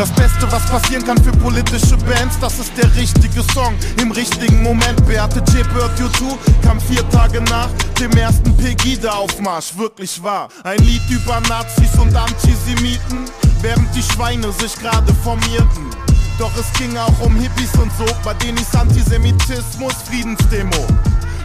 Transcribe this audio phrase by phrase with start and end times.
[0.00, 4.62] Das Beste, was passieren kann für politische Bands, das ist der richtige Song im richtigen
[4.62, 5.06] Moment.
[5.06, 5.62] Beate J.
[5.74, 7.68] Bird U2 kam vier Tage nach
[8.00, 10.48] dem ersten Pegida-Aufmarsch, wirklich wahr.
[10.64, 13.26] Ein Lied über Nazis und Antisemiten,
[13.60, 15.90] während die Schweine sich gerade formierten.
[16.38, 20.86] Doch es ging auch um Hippies und so, bei denen ist Antisemitismus Friedensdemo.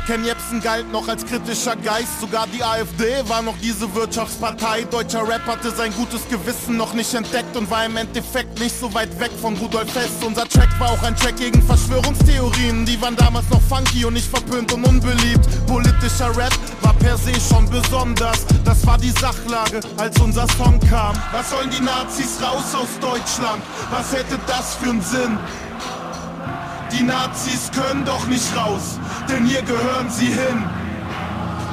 [0.06, 4.84] Ken Jebsen galt noch als kritischer Geist, sogar die AfD war noch diese Wirtschaftspartei.
[4.84, 8.94] Deutscher Rap hatte sein gutes Gewissen noch nicht entdeckt und war im Endeffekt nicht so
[8.94, 10.12] weit weg von Rudolf Hess.
[10.24, 14.30] Unser Track war auch ein Track gegen Verschwörungstheorien, die waren damals noch funky und nicht
[14.30, 15.48] verpönt und unbeliebt.
[15.66, 21.16] Politischer Rap war per se schon besonders, das war die Sachlage, als unser Song kam.
[21.32, 23.64] Was sollen die Nazis raus aus Deutschland?
[23.90, 25.40] Was hätte das für einen Sinn?
[26.92, 30.64] Die Nazis können doch nicht raus, denn hier gehören sie hin.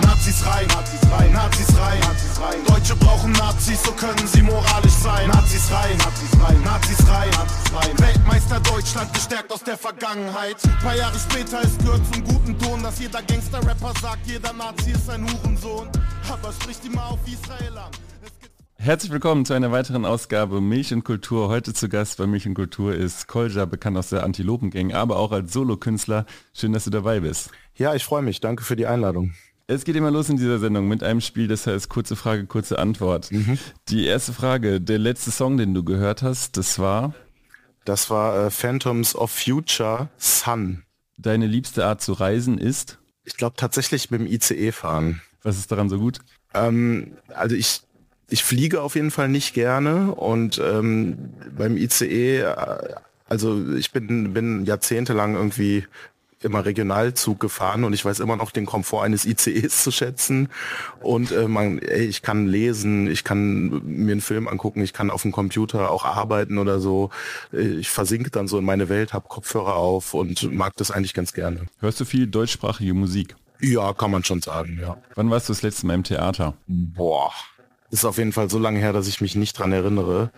[0.03, 2.64] Nazis rein, Nazis rein, Nazis rein, Nazis rein.
[2.67, 5.28] Deutsche brauchen Nazis, so können sie moralisch sein.
[5.28, 7.98] Nazis rein, Nazis rein, Nazis rein, Nazis rein.
[7.98, 10.56] Weltmeister Deutschland gestärkt aus der Vergangenheit.
[10.64, 14.92] Ein paar Jahre später, es gehört zum guten Ton, dass jeder Gangster-Rapper sagt, jeder Nazi
[14.92, 15.89] ist ein Hurensohn.
[16.31, 18.11] Aber spricht immer auf Israel an.
[18.83, 21.48] Herzlich willkommen zu einer weiteren Ausgabe Milch und Kultur.
[21.48, 25.30] Heute zu Gast bei Milch und Kultur ist Kolja, bekannt aus der Antilopengang, aber auch
[25.30, 26.27] als Solokünstler.
[26.52, 27.53] Schön, dass du dabei bist.
[27.77, 28.41] Ja, ich freue mich.
[28.41, 29.34] Danke für die Einladung.
[29.69, 32.80] Es geht immer los in dieser Sendung mit einem Spiel, das heißt kurze Frage, kurze
[32.80, 33.30] Antwort.
[33.30, 33.56] Mhm.
[33.88, 37.14] Die erste Frage, der letzte Song, den du gehört hast, das war?
[37.84, 40.83] Das war äh, Phantoms of Future Sun.
[41.19, 42.98] Deine liebste Art zu reisen ist?
[43.22, 45.22] Ich glaube tatsächlich mit dem ICE fahren.
[45.44, 46.19] Was ist daran so gut?
[46.53, 47.83] Ähm, also ich
[48.33, 52.54] ich fliege auf jeden Fall nicht gerne und ähm, beim ICE, äh,
[53.28, 55.84] also ich bin, bin jahrzehntelang irgendwie
[56.41, 60.48] immer Regionalzug gefahren und ich weiß immer noch den Komfort eines ICEs zu schätzen.
[61.00, 65.10] Und äh, man, ey, ich kann lesen, ich kann mir einen Film angucken, ich kann
[65.10, 67.10] auf dem Computer auch arbeiten oder so.
[67.53, 71.14] Äh, ich versinke dann so in meine Welt, habe Kopfhörer auf und mag das eigentlich
[71.14, 71.66] ganz gerne.
[71.78, 73.37] Hörst du viel deutschsprachige Musik?
[73.60, 74.97] Ja, kann man schon sagen, ja.
[75.14, 76.54] Wann warst du das letzte Mal im Theater?
[76.66, 77.31] Boah,
[77.92, 80.30] ist auf jeden Fall so lange her, dass ich mich nicht dran erinnere.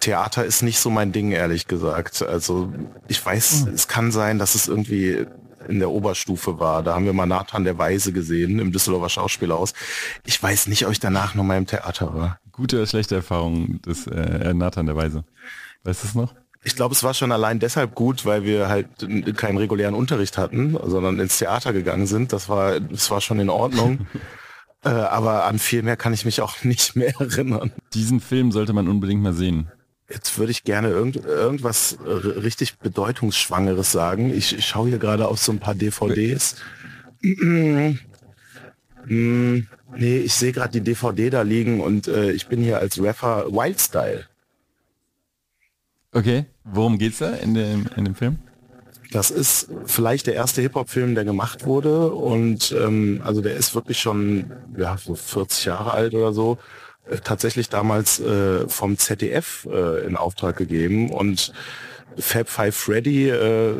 [0.00, 2.20] Theater ist nicht so mein Ding, ehrlich gesagt.
[2.22, 2.72] Also
[3.06, 3.74] ich weiß, hm.
[3.74, 5.24] es kann sein, dass es irgendwie
[5.68, 6.82] in der Oberstufe war.
[6.82, 9.72] Da haben wir mal Nathan der Weise gesehen im Düsseldorfer Schauspielhaus.
[10.24, 12.40] Ich weiß nicht, ob ich danach noch mal im Theater war.
[12.50, 15.22] Gute oder schlechte Erfahrung des äh, Nathan der Weise.
[15.84, 16.34] Weißt du es noch?
[16.64, 18.88] Ich glaube, es war schon allein deshalb gut, weil wir halt
[19.36, 22.32] keinen regulären Unterricht hatten, sondern ins Theater gegangen sind.
[22.32, 24.08] Das war, das war schon in Ordnung.
[24.84, 27.72] Äh, aber an viel mehr kann ich mich auch nicht mehr erinnern.
[27.94, 29.70] Diesen Film sollte man unbedingt mal sehen.
[30.08, 34.32] Jetzt würde ich gerne irgend, irgendwas richtig Bedeutungsschwangeres sagen.
[34.32, 36.56] Ich, ich schaue hier gerade auf so ein paar DVDs.
[39.08, 43.46] nee, ich sehe gerade die DVD da liegen und äh, ich bin hier als Rapper
[43.50, 44.26] Wildstyle.
[46.12, 48.38] Okay, worum geht's da in dem, in dem Film?
[49.12, 52.10] Das ist vielleicht der erste Hip-Hop-Film, der gemacht wurde.
[52.10, 56.58] Und ähm, also der ist wirklich schon ja, so 40 Jahre alt oder so.
[57.08, 61.10] Äh, tatsächlich damals äh, vom ZDF äh, in Auftrag gegeben.
[61.10, 61.52] Und
[62.18, 63.74] Fab Five Freddy äh,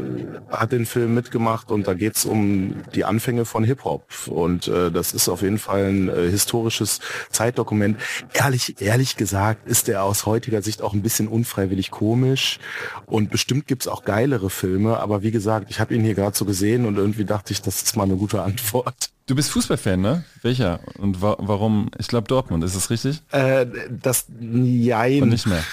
[0.50, 4.04] hat den Film mitgemacht und da geht's um die Anfänge von Hip-Hop.
[4.28, 7.00] Und äh, das ist auf jeden Fall ein äh, historisches
[7.31, 7.98] Zeitdokument.
[8.34, 12.59] Ehrlich, ehrlich gesagt ist der aus heutiger Sicht auch ein bisschen unfreiwillig komisch.
[13.06, 16.44] Und bestimmt gibt's auch geilere Filme, aber wie gesagt, ich habe ihn hier gerade so
[16.44, 19.10] gesehen und irgendwie dachte ich, das ist mal eine gute Antwort.
[19.28, 20.22] Du bist Fußballfan, ne?
[20.42, 20.78] Welcher?
[20.98, 21.91] Und wa warum?
[21.98, 23.22] Ich glaube Dortmund, ist das richtig?
[23.32, 25.25] Äh, das jein.
[25.25, 25.64] Und nicht mehr.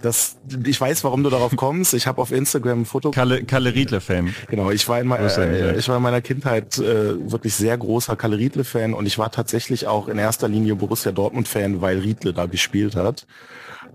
[0.00, 1.92] Das, ich weiß, warum du darauf kommst.
[1.94, 3.10] Ich habe auf Instagram ein Foto.
[3.10, 4.32] Kalle, Kalle Riedle-Fan.
[4.48, 8.38] Genau, ich war in, äh, ich war in meiner Kindheit äh, wirklich sehr großer Kalle
[8.38, 12.94] Riedle-Fan und ich war tatsächlich auch in erster Linie Borussia Dortmund-Fan, weil Riedle da gespielt
[12.94, 13.26] hat.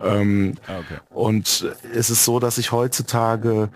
[0.04, 1.00] Ähm, ah, okay.
[1.10, 3.70] Und es ist so, dass ich heutzutage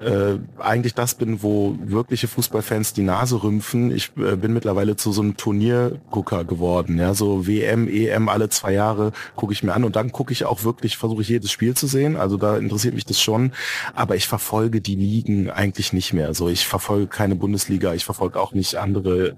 [0.00, 3.90] äh, eigentlich das bin, wo wirkliche Fußballfans die Nase rümpfen.
[3.90, 6.98] Ich äh, bin mittlerweile zu so einem Turniergucker geworden.
[6.98, 10.44] Ja, so WM, EM alle zwei Jahre gucke ich mir an und dann gucke ich
[10.44, 12.16] auch wirklich, versuche ich jedes Spiel zu sehen.
[12.16, 13.52] Also da interessiert mich das schon.
[13.94, 16.34] Aber ich verfolge die Ligen eigentlich nicht mehr.
[16.34, 19.36] So, ich verfolge keine Bundesliga, ich verfolge auch nicht andere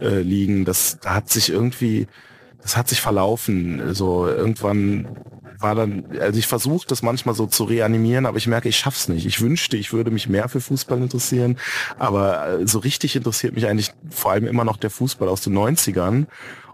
[0.00, 0.64] äh, Ligen.
[0.64, 2.08] Das da hat sich irgendwie
[2.62, 3.94] das hat sich verlaufen.
[3.94, 5.08] So irgendwann
[5.62, 9.08] war dann, also ich versuche das manchmal so zu reanimieren, aber ich merke, ich schaff's
[9.08, 9.26] nicht.
[9.26, 11.56] Ich wünschte, ich würde mich mehr für Fußball interessieren,
[11.98, 15.56] aber äh, so richtig interessiert mich eigentlich vor allem immer noch der Fußball aus den
[15.56, 16.26] 90ern.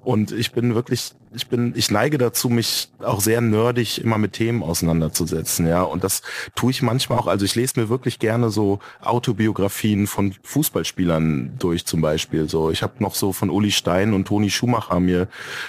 [0.03, 4.33] Und ich bin wirklich, ich bin, ich neige dazu, mich auch sehr nerdig immer mit
[4.33, 5.83] Themen auseinanderzusetzen, ja.
[5.83, 6.23] Und das
[6.55, 7.27] tue ich manchmal auch.
[7.27, 12.49] Also ich lese mir wirklich gerne so Autobiografien von Fußballspielern durch, zum Beispiel.
[12.49, 15.29] So, ich habe noch so von Uli Stein und Toni Schumacher mir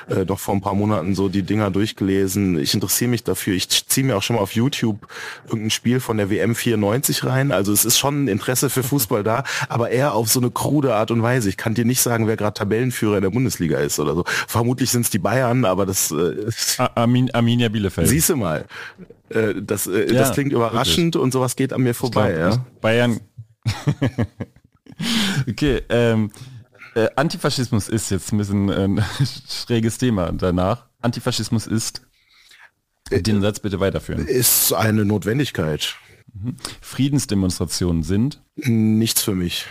[0.09, 2.57] äh, noch vor ein paar Monaten so die Dinger durchgelesen.
[2.57, 3.53] Ich interessiere mich dafür.
[3.55, 5.07] Ich ziehe mir auch schon mal auf YouTube
[5.45, 7.51] irgendein Spiel von der WM 94 rein.
[7.51, 10.95] Also es ist schon ein Interesse für Fußball da, aber eher auf so eine krude
[10.95, 11.49] Art und Weise.
[11.49, 14.23] Ich kann dir nicht sagen, wer gerade Tabellenführer in der Bundesliga ist oder so.
[14.47, 16.51] Vermutlich sind es die Bayern, aber das äh,
[16.95, 18.07] Armin, Arminia Bielefeld.
[18.07, 18.65] Siehst du mal.
[19.29, 21.23] Äh, das, äh, ja, das klingt überraschend wirklich.
[21.23, 22.33] und sowas geht an mir vorbei.
[22.33, 22.65] Glaub, ja?
[22.81, 23.19] Bayern.
[25.47, 26.31] okay, ähm,
[26.95, 29.03] äh, Antifaschismus ist jetzt ein bisschen ein
[29.49, 30.87] schräges Thema danach.
[31.01, 32.01] Antifaschismus ist.
[33.09, 34.27] Äh, Den Satz bitte weiterführen.
[34.27, 35.95] Ist eine Notwendigkeit.
[36.33, 36.55] Mhm.
[36.81, 38.41] Friedensdemonstrationen sind?
[38.55, 39.65] Nichts für mich.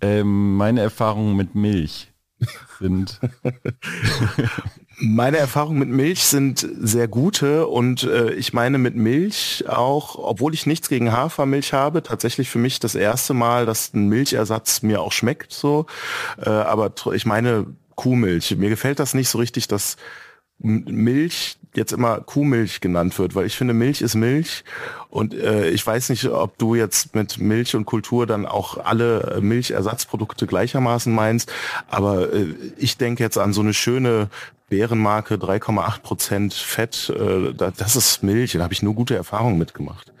[0.00, 2.12] Ähm, meine Erfahrungen mit Milch
[2.80, 3.20] sind.
[5.00, 10.54] Meine Erfahrungen mit Milch sind sehr gute und äh, ich meine mit Milch auch, obwohl
[10.54, 15.02] ich nichts gegen Hafermilch habe, tatsächlich für mich das erste Mal, dass ein Milchersatz mir
[15.02, 15.86] auch schmeckt so.
[16.40, 18.56] Äh, aber ich meine Kuhmilch.
[18.56, 19.96] Mir gefällt das nicht so richtig, dass
[20.58, 24.64] Milch jetzt immer Kuhmilch genannt wird, weil ich finde, Milch ist Milch.
[25.10, 29.38] Und äh, ich weiß nicht, ob du jetzt mit Milch und Kultur dann auch alle
[29.40, 31.52] Milchersatzprodukte gleichermaßen meinst,
[31.88, 34.28] aber äh, ich denke jetzt an so eine schöne
[34.68, 40.13] Bärenmarke, 3,8 Prozent Fett, äh, das ist Milch, da habe ich nur gute Erfahrungen mitgemacht.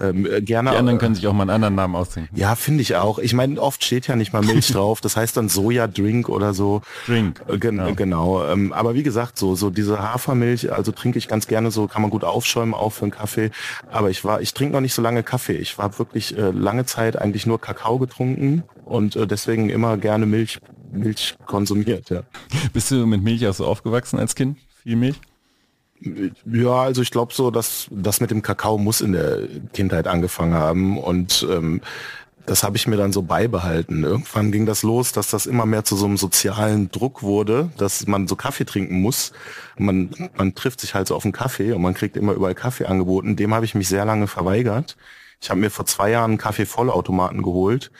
[0.00, 0.70] Ähm, äh, gerne.
[0.70, 2.34] Die anderen können sich auch mal einen anderen Namen ausdenken.
[2.34, 3.18] Ja, finde ich auch.
[3.18, 5.00] Ich meine, oft steht ja nicht mal Milch drauf.
[5.00, 6.82] Das heißt dann Soja-Drink oder so.
[7.06, 7.42] Drink.
[7.46, 7.90] Äh, gen ja.
[7.90, 8.44] Genau.
[8.46, 12.02] Ähm, aber wie gesagt, so so diese Hafermilch, also trinke ich ganz gerne so, kann
[12.02, 13.50] man gut aufschäumen auch für einen Kaffee.
[13.90, 15.56] Aber ich war, ich trinke noch nicht so lange Kaffee.
[15.56, 20.26] Ich war wirklich äh, lange Zeit eigentlich nur Kakao getrunken und äh, deswegen immer gerne
[20.26, 20.58] Milch
[20.90, 22.10] Milch konsumiert.
[22.10, 22.22] Ja.
[22.72, 24.58] Bist du mit Milch auch so aufgewachsen als Kind?
[24.82, 25.18] Viel Milch?
[26.44, 30.54] Ja, also ich glaube so, dass das mit dem Kakao muss in der Kindheit angefangen
[30.54, 31.80] haben und ähm,
[32.46, 34.02] das habe ich mir dann so beibehalten.
[34.02, 38.06] Irgendwann ging das los, dass das immer mehr zu so einem sozialen Druck wurde, dass
[38.06, 39.32] man so Kaffee trinken muss.
[39.78, 42.86] Man, man trifft sich halt so auf einen Kaffee und man kriegt immer überall Kaffee
[42.86, 43.36] angeboten.
[43.36, 44.96] Dem habe ich mich sehr lange verweigert.
[45.40, 47.92] Ich habe mir vor zwei Jahren einen Kaffee-Vollautomaten geholt.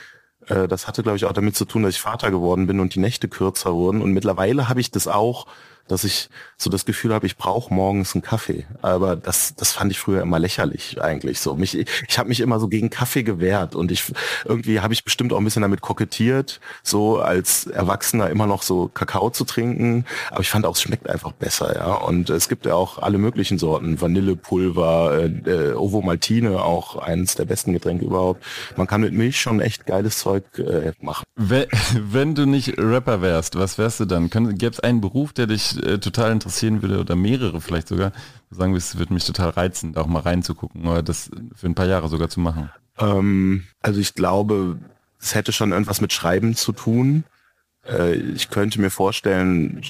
[0.47, 2.95] Äh, das hatte, glaube ich, auch damit zu tun, dass ich Vater geworden bin und
[2.95, 4.03] die Nächte kürzer wurden.
[4.03, 5.47] Und mittlerweile habe ich das auch
[5.93, 8.65] dass ich so das Gefühl habe, ich brauche morgens einen Kaffee.
[8.81, 11.41] Aber das, das fand ich früher immer lächerlich eigentlich.
[11.41, 14.05] So mich, ich habe mich immer so gegen Kaffee gewehrt und ich
[14.45, 18.89] irgendwie habe ich bestimmt auch ein bisschen damit kokettiert, so als Erwachsener immer noch so
[18.89, 20.07] Kakao zu trinken.
[20.31, 21.95] Aber ich fand auch, es schmeckt einfach besser, ja.
[21.95, 27.35] Und es gibt ja auch alle möglichen Sorten, Vanillepulver, äh, äh, Ovo Maltine, auch eines
[27.35, 28.43] der besten Getränke überhaupt.
[28.77, 31.25] Man kann mit Milch schon echt geiles Zeug äh, machen.
[31.37, 34.31] Wenn, wenn du nicht Rapper wärst, was wärst du dann?
[34.31, 38.13] Gäbe es einen Beruf, der dich äh, total interessieren würde oder mehrere vielleicht sogar,
[38.51, 41.75] sagen wir, es würde mich total reizen, da auch mal reinzugucken oder das für ein
[41.75, 42.71] paar Jahre sogar zu machen?
[42.99, 44.79] Ähm, also ich glaube,
[45.21, 47.25] es hätte schon irgendwas mit Schreiben zu tun.
[47.87, 49.83] Äh, ich könnte mir vorstellen,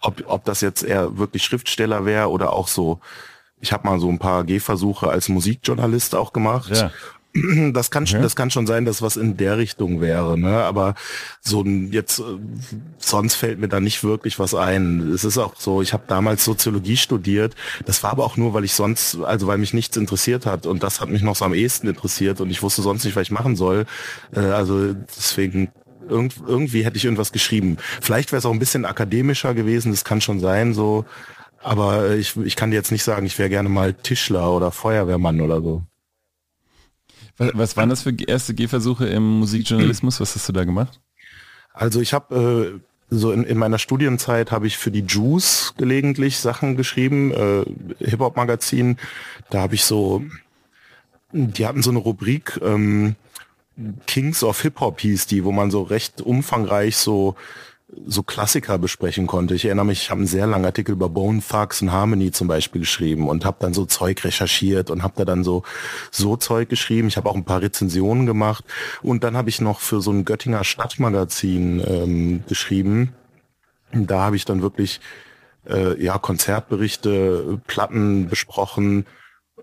[0.00, 3.00] ob, ob das jetzt eher wirklich Schriftsteller wäre oder auch so,
[3.60, 6.70] ich habe mal so ein paar Gehversuche als Musikjournalist auch gemacht.
[6.70, 6.90] Ja.
[7.72, 8.20] Das kann, ja.
[8.20, 10.62] das kann schon sein, dass was in der Richtung wäre, ne?
[10.64, 10.94] Aber
[11.40, 12.22] so ein jetzt äh,
[12.98, 15.12] sonst fällt mir da nicht wirklich was ein.
[15.12, 17.54] Es ist auch so, ich habe damals Soziologie studiert.
[17.86, 20.82] Das war aber auch nur, weil ich sonst, also weil mich nichts interessiert hat und
[20.82, 23.30] das hat mich noch so am ehesten interessiert und ich wusste sonst nicht, was ich
[23.30, 23.86] machen soll.
[24.34, 25.70] Äh, also deswegen
[26.08, 27.76] irgendwie hätte ich irgendwas geschrieben.
[28.00, 29.92] Vielleicht wäre es auch ein bisschen akademischer gewesen.
[29.92, 31.04] Das kann schon sein, so.
[31.62, 35.40] Aber ich, ich kann dir jetzt nicht sagen, ich wäre gerne mal Tischler oder Feuerwehrmann
[35.40, 35.82] oder so.
[37.38, 40.20] Was, was waren das für erste Gehversuche im Musikjournalismus?
[40.20, 41.00] Was hast du da gemacht?
[41.72, 42.80] Also ich habe äh,
[43.10, 47.64] so in, in meiner Studienzeit habe ich für die Juice gelegentlich Sachen geschrieben, äh,
[48.04, 48.98] Hip-Hop-Magazin.
[49.50, 50.22] Da habe ich so,
[51.32, 53.16] die hatten so eine Rubrik, ähm,
[54.06, 57.36] Kings of Hip-Hop hieß die, wo man so recht umfangreich so
[58.06, 59.54] so Klassiker besprechen konnte.
[59.54, 62.46] Ich erinnere mich, ich habe einen sehr langen Artikel über Bone Thugs und Harmony zum
[62.46, 65.62] Beispiel geschrieben und habe dann so Zeug recherchiert und habe da dann so
[66.10, 67.08] so Zeug geschrieben.
[67.08, 68.64] Ich habe auch ein paar Rezensionen gemacht
[69.02, 73.14] und dann habe ich noch für so ein Göttinger Stadtmagazin ähm, geschrieben.
[73.92, 75.00] Da habe ich dann wirklich
[75.66, 79.06] äh, ja Konzertberichte, Platten besprochen,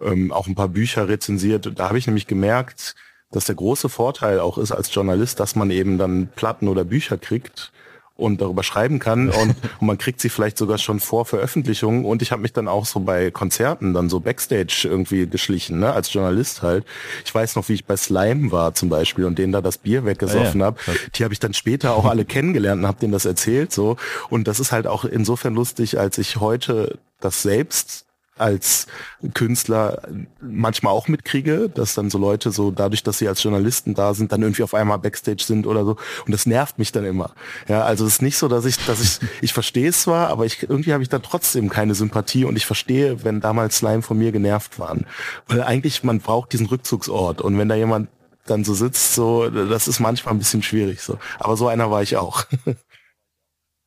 [0.01, 1.71] ähm, auch ein paar Bücher rezensiert.
[1.75, 2.95] Da habe ich nämlich gemerkt,
[3.29, 7.19] dass der große Vorteil auch ist als Journalist, dass man eben dann Platten oder Bücher
[7.19, 7.71] kriegt
[8.17, 12.21] und darüber schreiben kann und, und man kriegt sie vielleicht sogar schon vor Veröffentlichung und
[12.21, 16.11] ich habe mich dann auch so bei Konzerten dann so Backstage irgendwie geschlichen, ne, als
[16.13, 16.85] Journalist halt.
[17.25, 20.05] Ich weiß noch, wie ich bei Slime war zum Beispiel und denen da das Bier
[20.05, 20.75] weggesoffen ah, ja.
[20.87, 20.99] habe.
[21.15, 23.97] Die habe ich dann später auch alle kennengelernt und habe denen das erzählt so
[24.29, 28.04] und das ist halt auch insofern lustig, als ich heute das selbst
[28.37, 28.87] als
[29.33, 30.01] Künstler
[30.41, 34.31] manchmal auch mitkriege, dass dann so Leute so dadurch, dass sie als Journalisten da sind,
[34.31, 35.91] dann irgendwie auf einmal Backstage sind oder so
[36.25, 37.31] und das nervt mich dann immer.
[37.67, 40.45] Ja, also es ist nicht so, dass ich, dass ich, ich verstehe es zwar, aber
[40.45, 44.17] ich irgendwie habe ich dann trotzdem keine Sympathie und ich verstehe, wenn damals Slime von
[44.17, 45.05] mir genervt waren,
[45.47, 48.09] weil eigentlich man braucht diesen Rückzugsort und wenn da jemand
[48.45, 51.17] dann so sitzt, so das ist manchmal ein bisschen schwierig so.
[51.39, 52.43] Aber so einer war ich auch.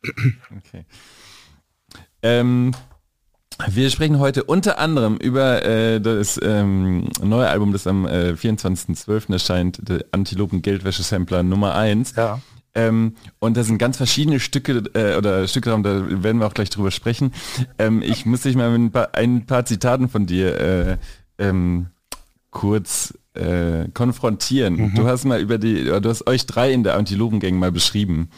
[0.03, 0.87] okay.
[2.23, 2.75] Ähm,
[3.67, 9.33] wir sprechen heute unter anderem über äh, das ähm, neue Album, das am äh, 24.12.
[9.33, 12.15] erscheint, der Antilopen Geldwäsche Sampler Nummer 1.
[12.17, 12.41] Ja.
[12.75, 16.55] Ähm, und da sind ganz verschiedene Stücke äh, oder Stücke dran, da werden wir auch
[16.55, 17.33] gleich drüber sprechen.
[17.79, 20.97] Ähm, ich muss dich mal mit ein paar, ein paar Zitaten von dir äh,
[21.39, 21.87] ähm,
[22.59, 24.75] kurz äh, konfrontieren.
[24.75, 24.95] Mhm.
[24.97, 28.31] Du hast mal über die, du hast euch drei in der Antilopengang mal beschrieben.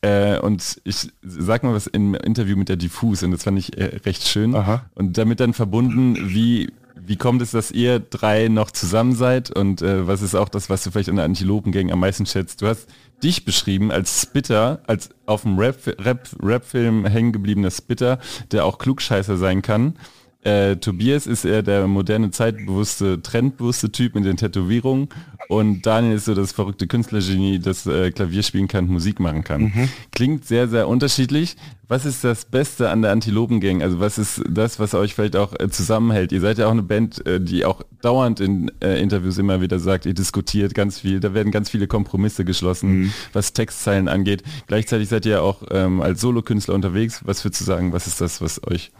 [0.00, 3.76] Äh, und ich sag mal was im Interview mit der Diffus und das fand ich
[3.76, 4.54] äh, recht schön.
[4.54, 4.86] Aha.
[4.94, 9.82] Und damit dann verbunden, wie, wie kommt es, dass ihr drei noch zusammen seid und
[9.82, 12.62] äh, was ist auch das, was du vielleicht in der Antilopengang am meisten schätzt?
[12.62, 12.88] Du hast
[13.22, 18.20] dich beschrieben als Spitter, als auf dem Rap-Film Rap, Rap hängen gebliebener Spitter,
[18.52, 19.98] der auch Klugscheißer sein kann.
[20.46, 25.08] Äh, Tobias ist eher der moderne, zeitbewusste, trendbewusste Typ mit den Tätowierungen
[25.48, 29.62] und Daniel ist so das verrückte Künstlergenie, das äh, Klavier spielen kann, Musik machen kann.
[29.62, 29.88] Mhm.
[30.12, 31.56] Klingt sehr, sehr unterschiedlich.
[31.88, 33.82] Was ist das Beste an der Antilopengang?
[33.82, 36.30] Also was ist das, was euch vielleicht auch äh, zusammenhält?
[36.30, 39.80] Ihr seid ja auch eine Band, äh, die auch dauernd in äh, Interviews immer wieder
[39.80, 43.12] sagt, ihr diskutiert ganz viel, da werden ganz viele Kompromisse geschlossen, mhm.
[43.32, 44.44] was Textzeilen angeht.
[44.68, 47.22] Gleichzeitig seid ihr ja auch ähm, als Solokünstler unterwegs.
[47.24, 48.92] Was für zu sagen, was ist das, was euch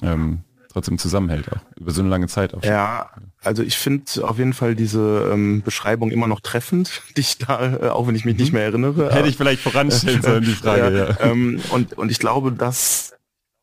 [0.00, 2.54] ähm, trotzdem zusammenhält, auch über so eine lange Zeit.
[2.54, 3.10] Auch ja,
[3.42, 7.76] also ich finde auf jeden Fall diese ähm, Beschreibung immer noch treffend, die ich da,
[7.76, 8.58] äh, auch wenn ich mich nicht mhm.
[8.58, 9.14] mehr erinnere.
[9.14, 11.08] Hätte ich vielleicht voranstellen sollen, die Frage, ja.
[11.08, 11.20] ja.
[11.20, 13.14] Ähm, und, und ich glaube, dass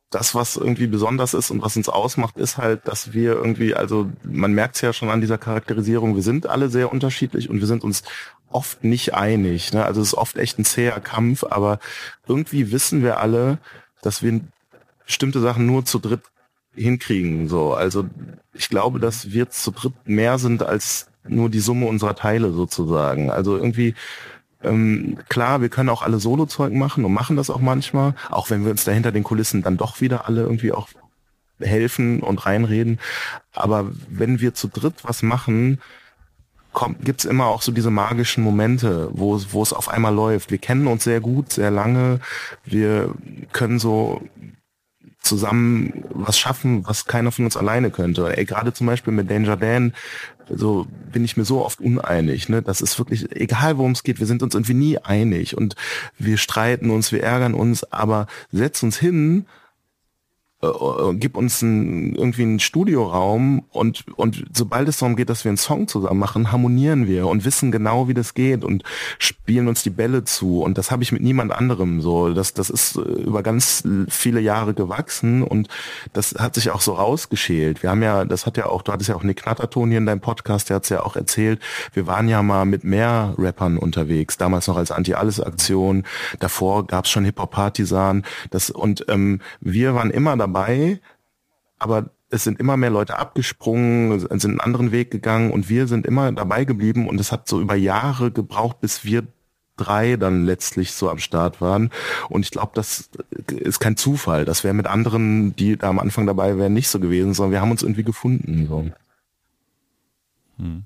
[0.09, 4.09] das, was irgendwie besonders ist und was uns ausmacht, ist halt, dass wir irgendwie, also
[4.23, 7.67] man merkt es ja schon an dieser Charakterisierung, wir sind alle sehr unterschiedlich und wir
[7.67, 8.03] sind uns
[8.49, 9.71] oft nicht einig.
[9.71, 9.85] Ne?
[9.85, 11.79] Also es ist oft echt ein zäher Kampf, aber
[12.27, 13.59] irgendwie wissen wir alle,
[14.01, 14.41] dass wir
[15.05, 16.21] bestimmte Sachen nur zu dritt
[16.79, 17.47] hinkriegen.
[17.47, 18.05] So, also
[18.53, 23.29] ich glaube, dass wir zu dritt mehr sind als nur die Summe unserer Teile sozusagen.
[23.29, 23.93] Also irgendwie
[24.63, 28.63] ähm, klar, wir können auch alle Solo-Zeug machen und machen das auch manchmal, auch wenn
[28.63, 30.89] wir uns da hinter den Kulissen dann doch wieder alle irgendwie auch
[31.59, 32.99] helfen und reinreden.
[33.53, 35.79] Aber wenn wir zu dritt was machen,
[36.73, 40.51] kommt, gibt's immer auch so diese magischen Momente, wo, wo es auf einmal läuft.
[40.51, 42.19] Wir kennen uns sehr gut, sehr lange.
[42.63, 43.13] Wir
[43.51, 44.21] können so
[45.21, 48.37] zusammen was schaffen, was keiner von uns alleine könnte.
[48.37, 49.93] Ey, gerade zum Beispiel mit Danger Dan,
[50.49, 52.49] so bin ich mir so oft uneinig.
[52.49, 52.61] Ne?
[52.61, 55.75] Das ist wirklich, egal worum es geht, wir sind uns irgendwie nie einig und
[56.17, 59.45] wir streiten uns, wir ärgern uns, aber setz uns hin
[60.61, 65.45] äh, äh, gib uns ein, irgendwie einen Studioraum und, und sobald es darum geht, dass
[65.45, 68.83] wir einen Song zusammen machen, harmonieren wir und wissen genau, wie das geht und
[69.19, 70.61] spielen uns die Bälle zu.
[70.61, 72.33] Und das habe ich mit niemand anderem so.
[72.33, 75.69] Das, das ist äh, über ganz viele Jahre gewachsen und
[76.11, 77.81] das hat sich auch so rausgeschält.
[77.81, 80.05] Wir haben ja, das hat ja auch, du hattest ja auch Nick Knatterton hier in
[80.05, 81.61] deinem Podcast, der hat es ja auch erzählt,
[81.93, 86.03] wir waren ja mal mit mehr Rappern unterwegs, damals noch als Anti-Alles-Aktion,
[86.41, 88.25] davor gab es schon Hip-Hop-Partisan,
[88.73, 90.99] und ähm, wir waren immer dabei, dabei,
[91.77, 96.05] aber es sind immer mehr Leute abgesprungen, sind einen anderen Weg gegangen und wir sind
[96.05, 99.23] immer dabei geblieben und es hat so über Jahre gebraucht, bis wir
[99.77, 101.89] drei dann letztlich so am Start waren.
[102.29, 103.09] Und ich glaube, das
[103.47, 104.45] ist kein Zufall.
[104.45, 107.61] Das wäre mit anderen, die da am Anfang dabei wären, nicht so gewesen, sondern wir
[107.61, 108.67] haben uns irgendwie gefunden.
[108.67, 108.85] So.
[110.57, 110.83] Hm.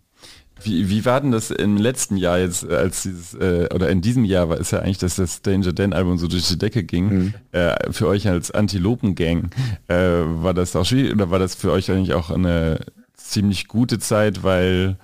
[0.64, 4.02] Wie, wie war denn das im letzten Jahr jetzt, äh, als dieses, äh, oder in
[4.02, 6.84] diesem Jahr war es ja eigentlich, dass das Danger Dan Album so durch die Decke
[6.84, 7.34] ging, mhm.
[7.52, 9.52] äh, für euch als Antilopen-Gang,
[9.88, 12.80] äh, war das auch schwierig oder war das für euch eigentlich auch eine
[13.16, 14.98] ziemlich gute Zeit, weil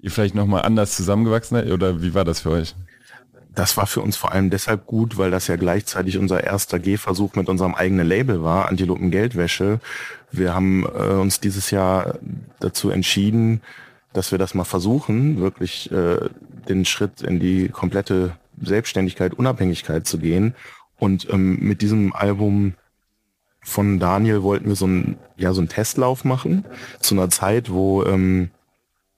[0.00, 2.74] ihr vielleicht nochmal anders zusammengewachsen seid oder wie war das für euch?
[3.54, 7.34] Das war für uns vor allem deshalb gut, weil das ja gleichzeitig unser erster Gehversuch
[7.34, 9.80] mit unserem eigenen Label war, Antilopen Geldwäsche.
[10.30, 12.18] Wir haben äh, uns dieses Jahr
[12.60, 13.60] dazu entschieden,
[14.12, 16.28] dass wir das mal versuchen, wirklich äh,
[16.68, 20.54] den Schritt in die komplette Selbstständigkeit, Unabhängigkeit zu gehen.
[20.98, 22.74] Und ähm, mit diesem Album
[23.62, 26.64] von Daniel wollten wir so ein ja so einen Testlauf machen
[27.00, 28.50] zu einer Zeit, wo ähm,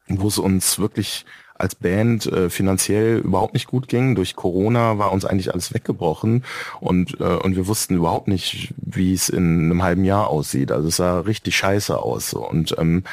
[0.08, 4.16] wo es uns wirklich als Band äh, finanziell überhaupt nicht gut ging.
[4.16, 6.44] Durch Corona war uns eigentlich alles weggebrochen
[6.80, 10.72] und, äh, und wir wussten überhaupt nicht, wie es in einem halben Jahr aussieht.
[10.72, 12.30] Also es sah richtig scheiße aus.
[12.30, 12.48] So.
[12.48, 13.04] Und, ähm,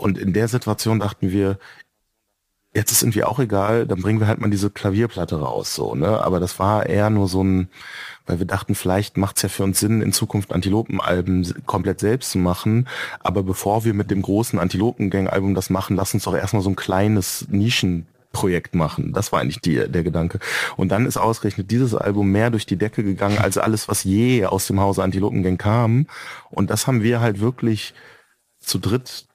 [0.00, 1.58] und in der Situation dachten wir,
[2.74, 5.74] jetzt ist irgendwie auch egal, dann bringen wir halt mal diese Klavierplatte raus.
[5.74, 7.68] so ne Aber das war eher nur so ein
[8.30, 12.30] weil wir dachten, vielleicht macht es ja für uns Sinn, in Zukunft Antilopenalben komplett selbst
[12.30, 12.86] zu machen.
[13.18, 16.76] Aber bevor wir mit dem großen Antilopengang-Album das machen, lass uns doch erstmal so ein
[16.76, 19.12] kleines Nischenprojekt machen.
[19.12, 20.38] Das war eigentlich die, der Gedanke.
[20.76, 24.46] Und dann ist ausgerechnet dieses Album mehr durch die Decke gegangen als alles, was je
[24.46, 26.06] aus dem Hause Antilopengang kam.
[26.50, 27.94] Und das haben wir halt wirklich
[28.60, 29.26] zu dritt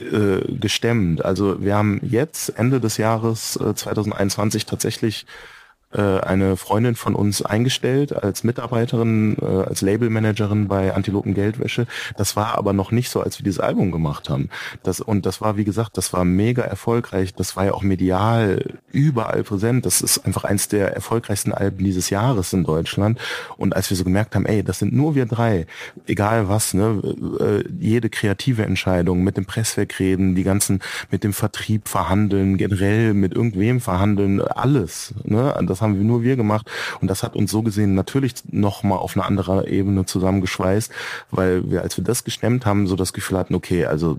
[0.00, 1.24] äh, gestemmt.
[1.24, 5.57] Also wir haben jetzt Ende des Jahres äh, 2021 tatsächlich äh,
[5.96, 11.86] eine Freundin von uns eingestellt als Mitarbeiterin, äh, als Labelmanagerin bei Antilopen Geldwäsche.
[12.16, 14.50] Das war aber noch nicht so, als wir dieses Album gemacht haben.
[14.82, 17.34] Das, und das war, wie gesagt, das war mega erfolgreich.
[17.34, 19.86] Das war ja auch medial überall präsent.
[19.86, 23.18] Das ist einfach eins der erfolgreichsten Alben dieses Jahres in Deutschland.
[23.56, 25.66] Und als wir so gemerkt haben, ey, das sind nur wir drei,
[26.06, 27.00] egal was, ne,
[27.40, 30.80] äh, jede kreative Entscheidung, mit dem Presswerk reden, die ganzen,
[31.10, 36.22] mit dem Vertrieb verhandeln, generell mit irgendwem verhandeln, alles, ne, das das haben wir nur
[36.22, 36.68] wir gemacht
[37.00, 40.90] und das hat uns so gesehen natürlich noch mal auf eine andere Ebene zusammengeschweißt,
[41.30, 44.18] weil wir, als wir das gestemmt haben, so das Gefühl hatten, okay, also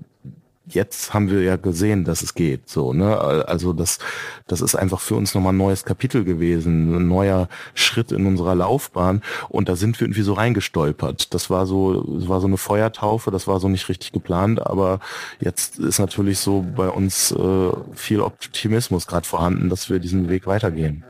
[0.74, 2.70] jetzt haben wir ja gesehen, dass es geht.
[2.70, 3.18] So, ne?
[3.18, 4.00] Also das,
[4.48, 8.56] das ist einfach für uns nochmal ein neues Kapitel gewesen, ein neuer Schritt in unserer
[8.56, 9.22] Laufbahn.
[9.50, 11.34] Und da sind wir irgendwie so reingestolpert.
[11.34, 15.00] Das war so, das war so eine Feuertaufe, das war so nicht richtig geplant, aber
[15.40, 20.48] jetzt ist natürlich so bei uns äh, viel Optimismus gerade vorhanden, dass wir diesen Weg
[20.48, 21.04] weitergehen.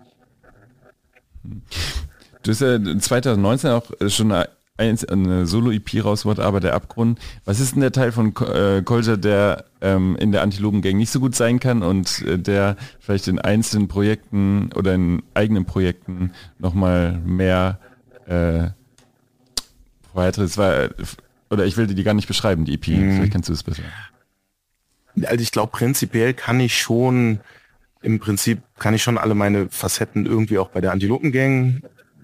[2.44, 7.20] Du hast ja 2019 auch schon eine, eine Solo-EP rausgebracht, aber der Abgrund.
[7.46, 11.20] Was ist denn der Teil von äh, Kolja, der ähm, in der Antilopen-Gang nicht so
[11.20, 17.20] gut sein kann und äh, der vielleicht in einzelnen Projekten oder in eigenen Projekten nochmal
[17.26, 17.80] mehr
[18.26, 18.70] äh,
[20.14, 20.90] weiteres war,
[21.50, 23.16] oder ich will die gar nicht beschreiben, die EP, mhm.
[23.16, 23.84] vielleicht kannst du es besser.
[25.24, 27.40] Also ich glaube, prinzipiell kann ich schon
[28.02, 31.82] im Prinzip kann ich schon alle meine Facetten irgendwie auch bei der Antilopengang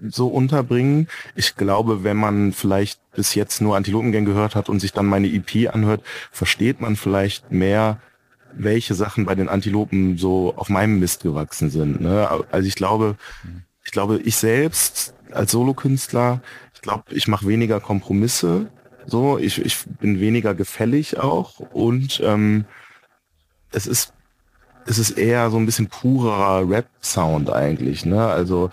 [0.08, 1.08] so unterbringen.
[1.34, 5.28] Ich glaube, wenn man vielleicht bis jetzt nur Antilopengang gehört hat und sich dann meine
[5.28, 8.00] EP anhört, versteht man vielleicht mehr,
[8.52, 12.00] welche Sachen bei den Antilopen so auf meinem Mist gewachsen sind.
[12.00, 12.28] Ne?
[12.50, 13.16] Also ich glaube,
[13.84, 16.40] ich glaube, ich selbst als Solokünstler,
[16.74, 18.70] ich glaube, ich mache weniger Kompromisse.
[19.06, 22.64] So, ich, ich bin weniger gefällig auch und ähm,
[23.70, 24.12] es ist
[24.86, 28.04] es ist eher so ein bisschen purer Rap-Sound eigentlich.
[28.06, 28.26] Ne?
[28.26, 28.70] Also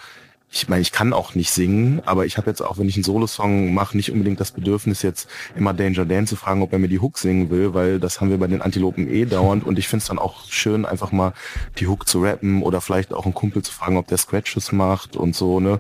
[0.56, 3.04] ich meine, ich kann auch nicht singen, aber ich habe jetzt auch, wenn ich einen
[3.04, 6.90] Solo-Song mache, nicht unbedingt das Bedürfnis, jetzt immer Danger Dan zu fragen, ob er mir
[6.90, 9.88] die Hook singen will, weil das haben wir bei den Antilopen eh dauernd und ich
[9.88, 11.34] finde es dann auch schön, einfach mal
[11.80, 15.18] die Hook zu rappen oder vielleicht auch einen Kumpel zu fragen, ob der Scratches macht
[15.18, 15.80] und so, ne?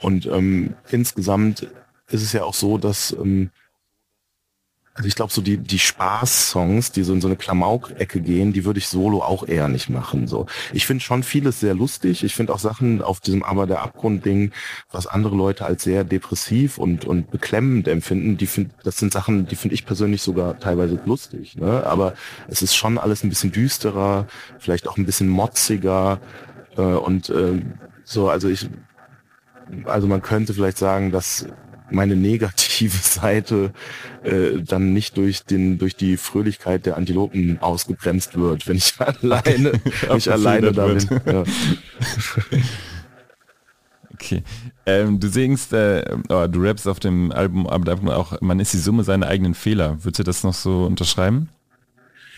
[0.00, 1.68] Und ähm, insgesamt
[2.08, 3.50] ist es ja auch so, dass ähm,
[4.96, 8.64] also ich glaube, so die, die Spaß-Songs, die so in so eine Klamauk-Ecke gehen, die
[8.64, 10.28] würde ich solo auch eher nicht machen.
[10.28, 12.22] So, Ich finde schon vieles sehr lustig.
[12.22, 14.52] Ich finde auch Sachen auf diesem Aber der Abgrund-Ding,
[14.92, 19.46] was andere Leute als sehr depressiv und, und beklemmend empfinden, die find, das sind Sachen,
[19.46, 21.56] die finde ich persönlich sogar teilweise lustig.
[21.56, 21.84] Ne?
[21.84, 22.14] Aber
[22.46, 24.28] es ist schon alles ein bisschen düsterer,
[24.60, 26.20] vielleicht auch ein bisschen motziger
[26.76, 27.62] äh, und äh,
[28.04, 28.68] so, also ich
[29.86, 31.46] also man könnte vielleicht sagen, dass
[31.90, 33.72] meine negative Seite
[34.22, 39.80] äh, dann nicht durch den durch die Fröhlichkeit der Antilopen ausgebremst wird, wenn ich alleine
[40.16, 41.20] ich alleine da bin.
[41.26, 41.44] Ja.
[44.14, 44.42] Okay.
[44.86, 48.78] Ähm, du singst, äh, oh, du rappst auf dem Album, aber auch, man ist die
[48.78, 50.02] Summe seiner eigenen Fehler.
[50.04, 51.48] Würdest du das noch so unterschreiben?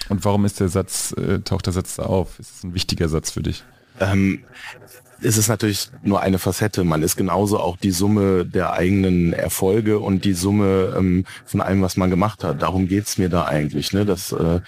[0.09, 2.38] Und warum ist der Satz, äh, taucht der Satz da auf?
[2.38, 3.62] Ist es ein wichtiger Satz für dich?
[4.00, 4.44] Ähm,
[5.20, 6.85] ist es natürlich nur eine Facette.
[6.85, 11.83] Man ist genauso auch die Summe der eigenen Erfolge und die Summe ähm, von allem,
[11.83, 12.61] was man gemacht hat.
[12.61, 13.92] Darum geht's mir da eigentlich.
[13.92, 14.05] Ne?
[14.05, 14.61] Das, äh,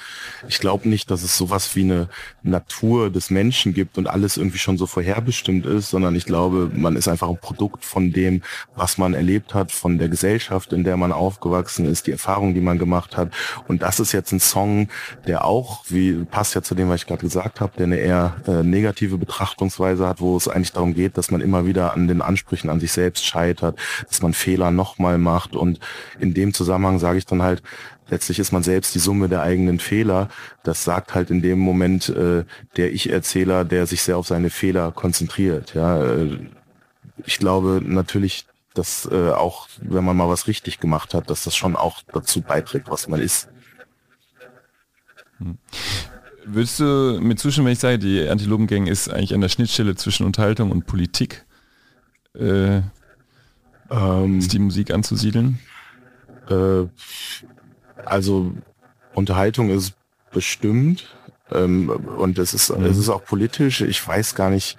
[0.48, 2.08] ich glaube nicht, dass es sowas wie eine
[2.42, 6.96] Natur des Menschen gibt und alles irgendwie schon so vorherbestimmt ist, sondern ich glaube, man
[6.96, 8.42] ist einfach ein Produkt von dem,
[8.74, 12.60] was man erlebt hat, von der Gesellschaft, in der man aufgewachsen ist, die Erfahrung, die
[12.60, 13.32] man gemacht hat.
[13.66, 14.88] Und das ist jetzt ein Song,
[15.26, 18.36] der auch, wie passt ja zu dem, was ich gerade gesagt habe, der eine eher
[18.46, 22.22] äh, negative Betrachtungsweise hat, wo es eigentlich darum geht, dass man immer wieder an den
[22.22, 25.54] Ansprüchen an sich selbst scheitert, dass man Fehler nochmal macht.
[25.54, 25.80] Und
[26.18, 27.62] in dem Zusammenhang sage ich dann halt,
[28.08, 30.28] letztlich ist man selbst die Summe der eigenen Fehler.
[30.62, 32.44] Das sagt halt in dem Moment äh,
[32.76, 35.74] der Ich-Erzähler, der sich sehr auf seine Fehler konzentriert.
[35.74, 36.38] Ja, äh,
[37.24, 41.56] ich glaube natürlich, dass äh, auch wenn man mal was richtig gemacht hat, dass das
[41.56, 43.48] schon auch dazu beiträgt, was man ist.
[45.38, 45.58] Hm.
[46.50, 50.24] Würdest du mir zustimmen, wenn ich sage, die Antilopengang ist eigentlich an der Schnittstelle zwischen
[50.24, 51.44] Unterhaltung und Politik?
[52.34, 52.80] Äh,
[53.90, 55.58] ähm, ist die Musik anzusiedeln?
[56.48, 56.86] Äh,
[58.04, 58.54] also
[59.14, 59.94] Unterhaltung ist
[60.32, 61.14] bestimmt
[61.52, 62.84] ähm, und es ist, mhm.
[62.84, 63.82] es ist auch politisch.
[63.82, 64.78] Ich weiß gar nicht,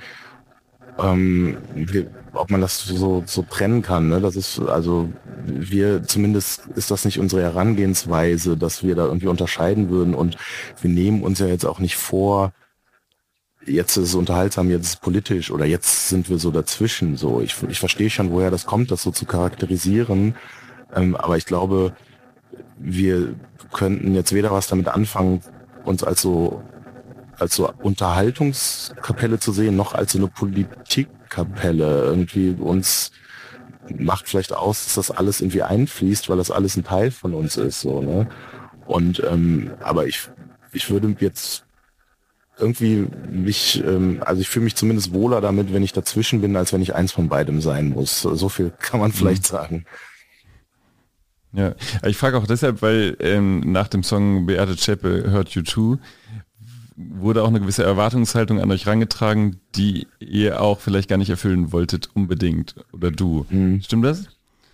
[0.98, 4.10] ähm, wie, ob man das so, so trennen kann.
[4.10, 4.22] Ne?
[4.22, 5.10] Das ist also
[5.46, 10.38] wir zumindest ist das nicht unsere Herangehensweise, dass wir da irgendwie unterscheiden würden und
[10.82, 12.54] wir nehmen uns ja jetzt auch nicht vor,
[13.66, 17.18] jetzt ist es unterhaltsam, jetzt ist es politisch oder jetzt sind wir so dazwischen.
[17.18, 20.36] So, ich, ich verstehe schon, woher das kommt, das so zu charakterisieren.
[20.94, 21.94] Ähm, aber ich glaube,
[22.78, 23.36] wir
[23.74, 25.42] könnten jetzt weder was damit anfangen,
[25.84, 26.64] uns als so
[27.38, 30.28] als so Unterhaltungskapelle zu sehen, noch als so eine
[31.30, 32.04] Politikkapelle.
[32.06, 33.12] Irgendwie uns
[33.98, 37.58] macht vielleicht aus, dass das alles irgendwie einfließt, weil das alles ein Teil von uns
[37.58, 37.82] ist.
[37.82, 38.28] So, ne?
[38.86, 40.30] Und ähm, aber ich,
[40.74, 41.64] ich würde jetzt
[42.58, 46.74] irgendwie mich, ähm, also ich fühle mich zumindest wohler damit, wenn ich dazwischen bin, als
[46.74, 48.22] wenn ich eins von beidem sein muss.
[48.22, 49.56] So viel kann man vielleicht mhm.
[49.56, 49.86] sagen.
[51.52, 51.74] Ja,
[52.06, 55.98] ich frage auch deshalb, weil ähm, nach dem Song Beate Zschäpe hört You Too
[57.00, 61.72] wurde auch eine gewisse Erwartungshaltung an euch rangetragen, die ihr auch vielleicht gar nicht erfüllen
[61.72, 63.46] wolltet unbedingt oder du.
[63.50, 63.82] Mhm.
[63.82, 64.26] Stimmt das?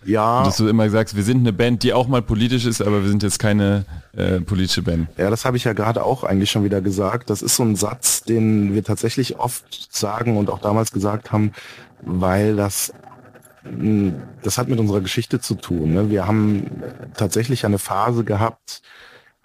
[0.04, 0.44] Ja.
[0.44, 3.08] Dass du immer sagst, wir sind eine Band, die auch mal politisch ist, aber wir
[3.08, 3.84] sind jetzt keine
[4.16, 5.08] äh, politische Band.
[5.16, 7.30] Ja, das habe ich ja gerade auch eigentlich schon wieder gesagt.
[7.30, 11.52] Das ist so ein Satz, den wir tatsächlich oft sagen und auch damals gesagt haben,
[12.02, 12.92] weil das
[13.64, 15.94] hm, das hat mit unserer Geschichte zu tun.
[15.94, 16.10] Ne?
[16.10, 16.70] Wir haben
[17.16, 18.82] tatsächlich eine Phase gehabt,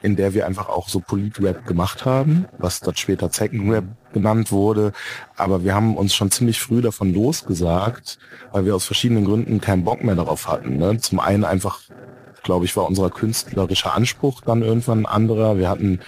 [0.01, 4.93] in der wir einfach auch so Polit-Rap gemacht haben, was dann später Zecken-Rap genannt wurde.
[5.35, 8.17] Aber wir haben uns schon ziemlich früh davon losgesagt,
[8.51, 10.77] weil wir aus verschiedenen Gründen keinen Bock mehr darauf hatten.
[10.77, 10.97] Ne?
[10.97, 11.81] Zum einen einfach,
[12.43, 15.57] glaube ich, war unser künstlerischer Anspruch dann irgendwann ein anderer.
[15.57, 15.99] Wir hatten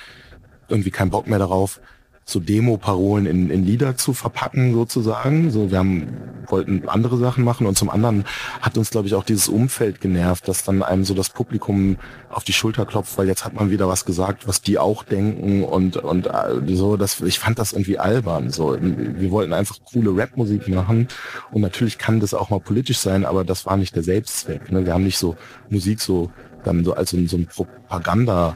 [0.68, 1.80] irgendwie keinen Bock mehr darauf,
[2.26, 5.52] so Demo-Parolen in, in Lieder zu verpacken sozusagen.
[5.52, 6.08] So, wir haben,
[6.48, 8.26] wollten andere Sachen machen und zum anderen
[8.62, 11.98] hat uns, glaube ich, auch dieses Umfeld genervt, dass dann einem so das Publikum
[12.30, 15.64] auf die Schulter klopft, weil jetzt hat man wieder was gesagt, was die auch denken
[15.64, 16.98] und und äh, so.
[16.98, 18.50] Das, ich fand das irgendwie albern.
[18.50, 21.08] So, wir wollten einfach coole Rap-Musik machen
[21.52, 24.72] und natürlich kann das auch mal politisch sein, aber das war nicht der Selbstzweck.
[24.72, 24.86] Ne?
[24.86, 25.36] Wir haben nicht so
[25.70, 26.32] Musik so
[26.64, 28.56] dann so als so, so ein Propaganda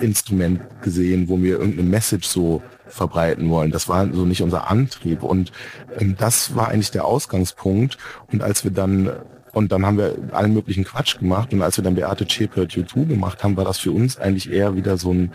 [0.00, 3.70] Instrument gesehen, wo wir irgendeine Message so verbreiten wollen.
[3.70, 5.22] Das war so nicht unser Antrieb.
[5.22, 5.52] Und
[5.98, 7.98] ähm, das war eigentlich der Ausgangspunkt.
[8.30, 9.10] Und als wir dann
[9.52, 11.52] und dann haben wir allen möglichen Quatsch gemacht.
[11.52, 14.74] Und als wir dann Beate Zschäpe YouTube gemacht haben, war das für uns eigentlich eher
[14.76, 15.32] wieder so ein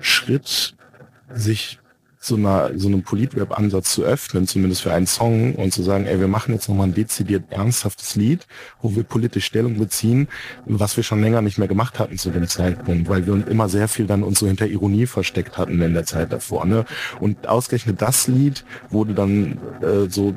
[0.00, 0.74] Schritt,
[1.32, 1.78] sich
[2.24, 6.20] so, einer, so einem Polit-Rap-Ansatz zu öffnen, zumindest für einen Song und zu sagen, ey,
[6.20, 8.46] wir machen jetzt nochmal ein dezidiert ernsthaftes Lied,
[8.80, 10.28] wo wir politisch Stellung beziehen,
[10.64, 13.68] was wir schon länger nicht mehr gemacht hatten zu dem Zeitpunkt, weil wir uns immer
[13.68, 16.64] sehr viel dann uns so hinter Ironie versteckt hatten in der Zeit davor.
[16.64, 16.84] Ne?
[17.18, 20.32] Und ausgerechnet das Lied wurde dann äh, so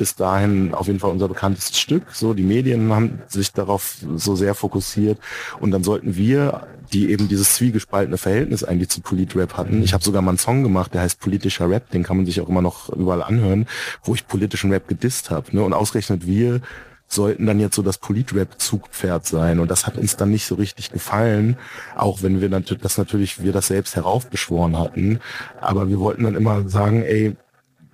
[0.00, 2.04] bis dahin auf jeden Fall unser bekanntestes Stück.
[2.14, 5.18] So, die Medien haben sich darauf so sehr fokussiert
[5.60, 9.82] und dann sollten wir, die eben dieses zwiegespaltene Verhältnis eigentlich zu Politrap hatten.
[9.82, 12.40] Ich habe sogar mal einen Song gemacht, der heißt politischer Rap, den kann man sich
[12.40, 13.66] auch immer noch überall anhören,
[14.02, 15.54] wo ich politischen Rap gedisst habe.
[15.54, 15.62] Ne?
[15.62, 16.62] Und ausgerechnet wir
[17.06, 19.58] sollten dann jetzt so das Politrap-Zugpferd sein.
[19.58, 21.58] Und das hat uns dann nicht so richtig gefallen,
[21.94, 25.20] auch wenn wir das natürlich wir das selbst heraufbeschworen hatten.
[25.60, 27.36] Aber wir wollten dann immer sagen, ey,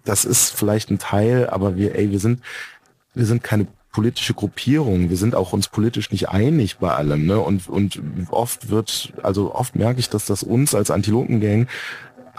[0.06, 2.40] das ist vielleicht ein Teil, aber wir, ey, wir sind,
[3.14, 3.66] wir sind keine
[3.96, 5.08] politische Gruppierung.
[5.08, 7.24] Wir sind auch uns politisch nicht einig bei allem.
[7.24, 7.40] Ne?
[7.40, 11.66] Und, und oft wird, also oft merke ich, dass das uns als Antilopengang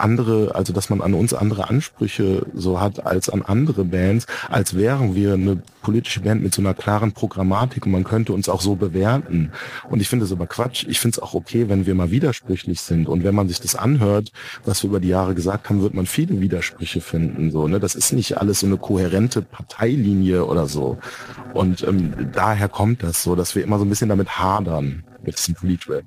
[0.00, 4.76] andere, also dass man an uns andere Ansprüche so hat als an andere Bands, als
[4.76, 8.60] wären wir eine politische Band mit so einer klaren Programmatik und man könnte uns auch
[8.60, 9.52] so bewerten.
[9.88, 10.84] Und ich finde es aber Quatsch.
[10.88, 13.08] Ich finde es auch okay, wenn wir mal widersprüchlich sind.
[13.08, 14.32] Und wenn man sich das anhört,
[14.64, 17.50] was wir über die Jahre gesagt haben, wird man viele Widersprüche finden.
[17.50, 17.80] So, ne?
[17.80, 20.98] Das ist nicht alles so eine kohärente Parteilinie oder so.
[21.54, 25.38] Und ähm, daher kommt das so, dass wir immer so ein bisschen damit hadern mit
[25.38, 26.04] diesem Politrap.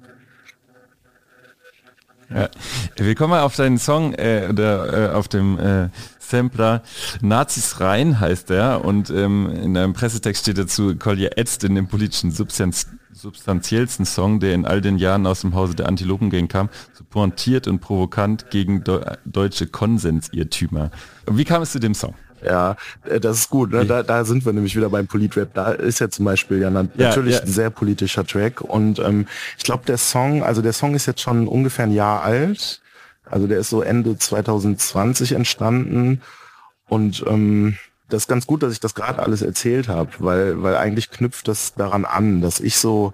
[2.34, 2.50] Ja.
[2.96, 5.90] Wir kommen mal auf deinen Song äh, oder äh, auf dem äh,
[6.20, 6.82] Sampler
[7.22, 11.88] Nazis rein heißt der und ähm, in einem Pressetext steht dazu, Collier ätzt in dem
[11.88, 16.70] politischen Substanz substanziellsten Song, der in all den Jahren aus dem Hause der Antilopengang kam,
[16.94, 20.92] so pointiert und provokant gegen de deutsche Konsensirrtümer.
[21.30, 22.16] Wie kam es zu dem Song?
[22.44, 22.76] Ja,
[23.06, 23.72] äh, das ist gut.
[23.72, 23.86] Ne?
[23.86, 25.54] Da, da sind wir nämlich wieder beim Politrap.
[25.54, 27.42] Da ist ja zum Beispiel ja natürlich ja, ja.
[27.42, 28.62] ein sehr politischer Track.
[28.62, 29.28] Und ähm,
[29.58, 32.82] ich glaube, der Song, also der Song ist jetzt schon ungefähr ein Jahr alt.
[33.26, 36.22] Also der ist so Ende 2020 entstanden.
[36.88, 37.78] Und ähm,
[38.12, 41.48] das ist ganz gut, dass ich das gerade alles erzählt habe, weil, weil eigentlich knüpft
[41.48, 43.14] das daran an, dass ich so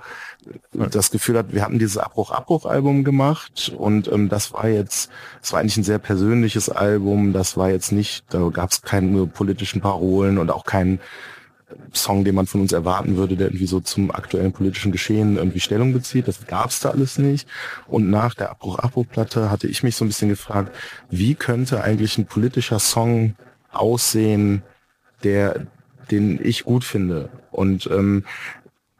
[0.71, 5.09] das Gefühl hatte, wir hatten dieses Abbruch-Abbruch-Album gemacht und ähm, das war jetzt,
[5.41, 9.27] es war eigentlich ein sehr persönliches Album, das war jetzt nicht, da gab es keine
[9.27, 10.99] politischen Parolen und auch keinen
[11.93, 15.59] Song, den man von uns erwarten würde, der irgendwie so zum aktuellen politischen Geschehen irgendwie
[15.59, 16.27] Stellung bezieht.
[16.27, 17.47] Das gab es da alles nicht.
[17.87, 20.73] Und nach der Abbruch-Abbruch-Platte hatte ich mich so ein bisschen gefragt,
[21.09, 23.35] wie könnte eigentlich ein politischer Song
[23.71, 24.63] aussehen,
[25.23, 25.67] der,
[26.11, 27.29] den ich gut finde.
[27.51, 28.23] Und, ähm,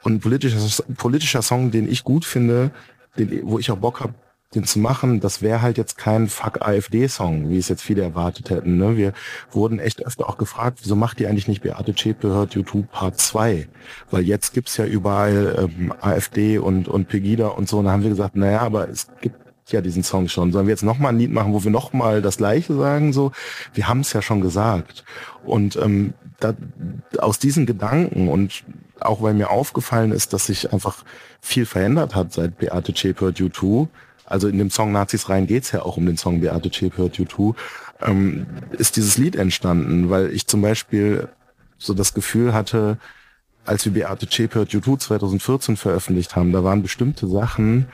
[0.04, 2.72] und politischer, politischer Song, den ich gut finde,
[3.18, 4.14] den, wo ich auch Bock habe,
[4.56, 8.50] den zu machen, das wäre halt jetzt kein Fuck AfD-Song, wie es jetzt viele erwartet
[8.50, 8.78] hätten.
[8.78, 8.96] Ne?
[8.96, 9.14] Wir
[9.52, 13.20] wurden echt öfter auch gefragt, wieso macht ihr eigentlich nicht Beate Zschäpe hört YouTube Part
[13.20, 13.68] 2?
[14.10, 17.80] Weil jetzt gibt's ja überall ähm, AfD und, und Pegida und so.
[17.80, 20.52] Und da haben wir gesagt, naja, aber es gibt ja diesen Song schon.
[20.52, 23.14] Sollen wir jetzt nochmal ein Lied machen, wo wir nochmal das Gleiche sagen?
[23.14, 23.32] So,
[23.74, 25.04] wir haben es ja schon gesagt.
[25.46, 26.54] Und ähm, da,
[27.18, 28.64] aus diesen Gedanken und
[29.00, 31.04] auch weil mir aufgefallen ist, dass sich einfach
[31.42, 33.88] viel verändert hat seit Beate Zschäpe hört U2.
[34.26, 37.16] Also in dem Song Nazis rein geht's ja auch um den Song Beate Zschäpe hört
[37.16, 37.56] U2.
[38.02, 41.30] Ähm, ist dieses Lied entstanden, weil ich zum Beispiel
[41.78, 42.98] so das Gefühl hatte,
[43.66, 47.88] als wir Beate Zschäpe hört U2 2014 veröffentlicht haben, da waren bestimmte Sachen,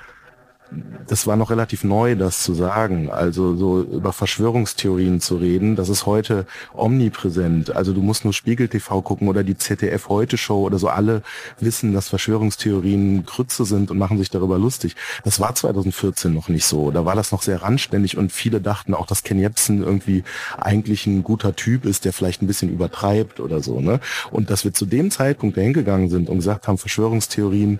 [1.07, 3.09] das war noch relativ neu, das zu sagen.
[3.09, 7.75] Also so über Verschwörungstheorien zu reden, das ist heute omnipräsent.
[7.75, 10.87] Also du musst nur Spiegel TV gucken oder die ZDF Heute Show oder so.
[10.87, 11.21] Alle
[11.59, 14.95] wissen, dass Verschwörungstheorien Krütze sind und machen sich darüber lustig.
[15.23, 16.91] Das war 2014 noch nicht so.
[16.91, 20.23] Da war das noch sehr randständig und viele dachten auch, dass Ken Jebsen irgendwie
[20.57, 23.79] eigentlich ein guter Typ ist, der vielleicht ein bisschen übertreibt oder so.
[23.79, 23.99] Ne?
[24.31, 27.79] Und dass wir zu dem Zeitpunkt dahin gegangen sind und gesagt haben, Verschwörungstheorien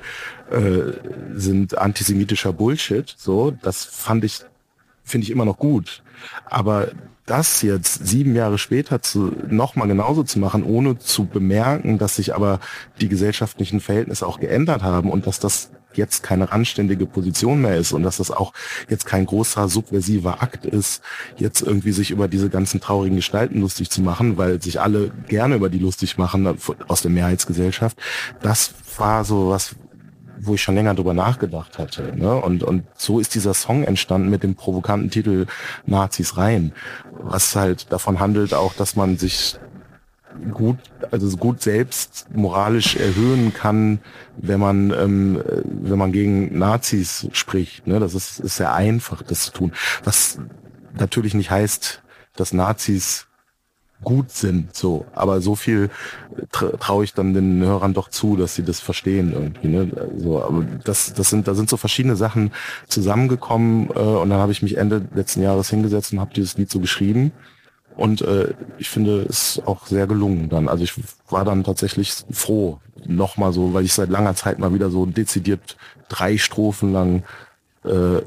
[0.51, 0.93] äh,
[1.35, 2.82] sind antisemitischer Bullshit.
[3.17, 4.41] So, das fand ich,
[5.03, 6.03] finde ich immer noch gut.
[6.45, 6.89] Aber
[7.25, 12.35] das jetzt sieben Jahre später zu nochmal genauso zu machen, ohne zu bemerken, dass sich
[12.35, 12.59] aber
[12.99, 17.93] die gesellschaftlichen Verhältnisse auch geändert haben und dass das jetzt keine anständige Position mehr ist
[17.93, 18.53] und dass das auch
[18.89, 21.01] jetzt kein großer subversiver Akt ist,
[21.37, 25.55] jetzt irgendwie sich über diese ganzen traurigen Gestalten lustig zu machen, weil sich alle gerne
[25.55, 27.97] über die lustig machen aus der Mehrheitsgesellschaft.
[28.41, 29.75] Das war so was,
[30.45, 32.13] wo ich schon länger drüber nachgedacht hatte.
[32.15, 32.35] Ne?
[32.35, 35.45] Und, und so ist dieser Song entstanden mit dem provokanten Titel
[35.85, 36.73] Nazis rein,
[37.11, 39.57] was halt davon handelt auch, dass man sich
[40.51, 40.77] gut,
[41.11, 43.99] also gut selbst moralisch erhöhen kann,
[44.37, 47.87] wenn man, ähm, wenn man gegen Nazis spricht.
[47.87, 47.99] Ne?
[47.99, 49.73] Das ist, ist sehr einfach, das zu tun.
[50.03, 50.39] Was
[50.97, 52.01] natürlich nicht heißt,
[52.35, 53.27] dass Nazis
[54.03, 55.05] gut sind, so.
[55.13, 55.89] Aber so viel
[56.51, 60.09] traue ich dann den Hörern doch zu, dass sie das verstehen irgendwie, ne?
[60.17, 62.51] So, aber das, das sind, da sind so verschiedene Sachen
[62.87, 66.69] zusammengekommen äh, und dann habe ich mich Ende letzten Jahres hingesetzt und habe dieses Lied
[66.69, 67.31] so geschrieben.
[67.95, 70.67] Und äh, ich finde es auch sehr gelungen dann.
[70.67, 70.93] Also ich
[71.29, 75.77] war dann tatsächlich froh, nochmal so, weil ich seit langer Zeit mal wieder so dezidiert
[76.09, 77.23] drei Strophen lang
[77.83, 78.21] äh,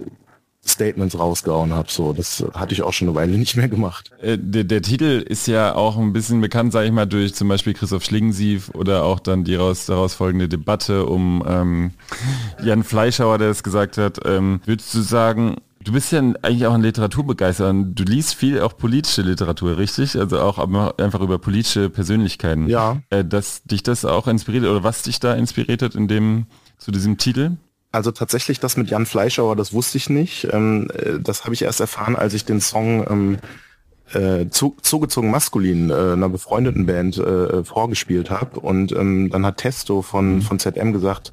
[0.68, 1.90] Statements rausgehauen habe.
[1.90, 4.10] So, das hatte ich auch schon eine Weile nicht mehr gemacht.
[4.20, 7.48] Äh, der, der, Titel ist ja auch ein bisschen bekannt, sage ich mal, durch zum
[7.48, 11.90] Beispiel Christoph Schlingensief oder auch dann die raus, daraus folgende Debatte um ähm,
[12.62, 14.20] Jan Fleischhauer, der es gesagt hat.
[14.24, 17.72] Ähm, würdest du sagen, Du bist ja eigentlich auch ein Literaturbegeisterter.
[17.72, 20.18] Du liest viel auch politische Literatur, richtig?
[20.18, 20.58] Also auch
[20.98, 22.68] einfach über politische Persönlichkeiten.
[22.68, 23.00] Ja.
[23.10, 26.46] Äh, dass dich das auch inspiriert oder was dich da inspiriert hat in dem
[26.78, 27.52] zu diesem Titel?
[27.96, 30.46] Also tatsächlich das mit Jan Fleischauer, das wusste ich nicht.
[30.52, 33.38] Ähm, äh, das habe ich erst erfahren, als ich den Song ähm,
[34.12, 38.60] äh, zu, zugezogen maskulin äh, einer befreundeten Band äh, vorgespielt habe.
[38.60, 41.32] Und ähm, dann hat Testo von, von ZM gesagt,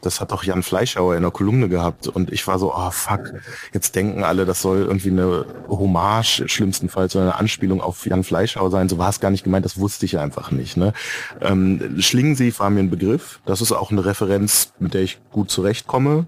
[0.00, 3.32] das hat doch Jan Fleischauer in der Kolumne gehabt und ich war so, oh fuck,
[3.72, 8.70] jetzt denken alle, das soll irgendwie eine Hommage, schlimmstenfalls, oder eine Anspielung auf Jan Fleischauer
[8.70, 8.88] sein.
[8.88, 10.76] So war es gar nicht gemeint, das wusste ich einfach nicht.
[10.76, 10.92] Ne?
[11.40, 15.50] Ähm, Schlingensief war mir ein Begriff, das ist auch eine Referenz, mit der ich gut
[15.50, 16.26] zurechtkomme.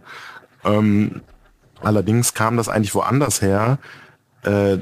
[0.64, 1.22] Ähm,
[1.80, 3.78] allerdings kam das eigentlich woanders her,
[4.42, 4.78] äh,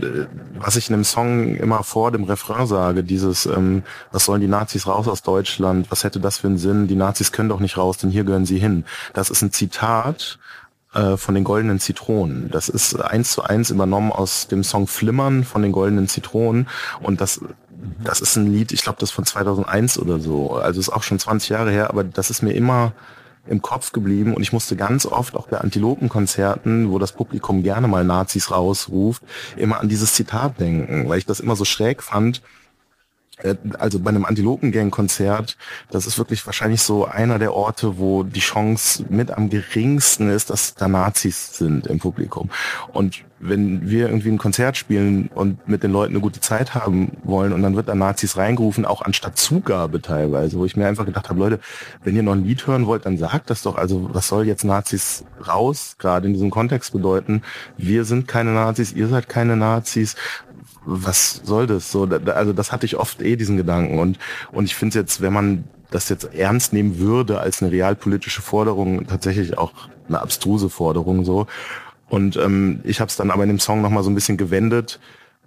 [0.59, 4.49] was ich in dem Song immer vor dem Refrain sage, dieses, ähm, was sollen die
[4.49, 7.77] Nazis raus aus Deutschland, was hätte das für einen Sinn, die Nazis können doch nicht
[7.77, 8.85] raus, denn hier gehören sie hin.
[9.15, 10.39] Das ist ein Zitat
[10.95, 12.51] äh, von den goldenen Zitronen.
[12.51, 16.69] Das ist eins zu eins übernommen aus dem Song Flimmern von den goldenen Zitronen
[17.01, 17.41] und das
[18.03, 20.57] das ist ein Lied, ich glaube, das von 2001 oder so.
[20.57, 22.93] Also ist auch schon 20 Jahre her, aber das ist mir immer
[23.49, 27.89] im Kopf geblieben und ich musste ganz oft auch bei Antilopenkonzerten, wo das Publikum gerne
[27.89, 29.23] mal Nazis rausruft,
[29.57, 32.43] immer an dieses Zitat denken, weil ich das immer so schräg fand,
[33.79, 35.57] also bei einem Antilopen-Gang-Konzert,
[35.91, 40.51] das ist wirklich wahrscheinlich so einer der Orte, wo die Chance mit am geringsten ist,
[40.51, 42.51] dass da Nazis sind im Publikum.
[42.93, 47.13] Und wenn wir irgendwie ein Konzert spielen und mit den Leuten eine gute Zeit haben
[47.23, 51.07] wollen und dann wird da Nazis reingerufen, auch anstatt Zugabe teilweise, wo ich mir einfach
[51.07, 51.61] gedacht habe, Leute,
[52.03, 53.77] wenn ihr noch ein Lied hören wollt, dann sagt das doch.
[53.77, 57.43] Also was soll jetzt Nazis raus, gerade in diesem Kontext bedeuten?
[57.77, 60.17] Wir sind keine Nazis, ihr seid keine Nazis
[60.89, 62.09] was soll das so?
[62.35, 64.19] Also das hatte ich oft eh diesen Gedanken und
[64.53, 68.43] und ich finde es jetzt, wenn man das jetzt ernst nehmen würde als eine realpolitische
[68.43, 69.73] Forderung, tatsächlich auch
[70.09, 71.47] eine abstruse Forderung so.
[72.09, 74.99] Und ähm, ich habe es dann aber in dem Song nochmal so ein bisschen gewendet,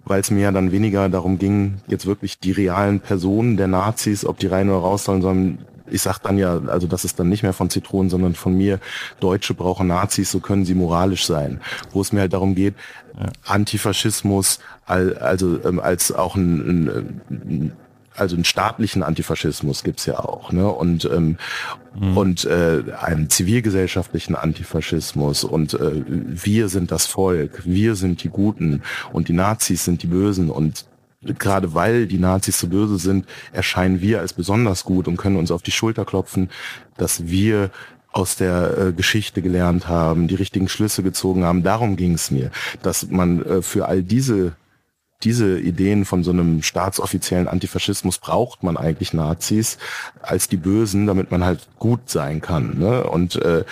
[0.04, 4.24] weil es mir ja dann weniger darum ging, jetzt wirklich die realen Personen der Nazis,
[4.24, 5.58] ob die rein oder raus sollen, sondern
[5.92, 8.80] ich sag dann ja, also das ist dann nicht mehr von Zitronen, sondern von mir,
[9.20, 11.60] Deutsche brauchen Nazis, so können sie moralisch sein.
[11.92, 12.74] Wo es mir halt darum geht,
[13.18, 13.26] ja.
[13.44, 17.72] Antifaschismus, also ähm, als auch ein, ein
[18.14, 20.68] also einen staatlichen Antifaschismus gibt's ja auch, ne?
[20.68, 21.38] Und ähm,
[21.98, 22.16] mhm.
[22.16, 28.82] und äh, einen zivilgesellschaftlichen Antifaschismus und äh, wir sind das Volk, wir sind die Guten
[29.12, 30.86] und die Nazis sind die Bösen und
[31.38, 35.52] gerade weil die Nazis so böse sind, erscheinen wir als besonders gut und können uns
[35.52, 36.50] auf die Schulter klopfen,
[36.96, 37.70] dass wir
[38.12, 41.62] aus der äh, Geschichte gelernt haben, die richtigen Schlüsse gezogen haben.
[41.62, 42.50] Darum ging es mir,
[42.82, 44.52] dass man äh, für all diese
[45.24, 49.78] diese Ideen von so einem staatsoffiziellen Antifaschismus braucht man eigentlich Nazis
[50.20, 52.78] als die Bösen, damit man halt gut sein kann.
[52.78, 53.04] Ne?
[53.04, 53.64] Und äh,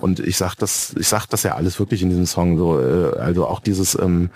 [0.00, 3.16] und ich sag das, ich sag das ja alles wirklich in diesem Song so, äh,
[3.18, 4.30] also auch dieses ähm,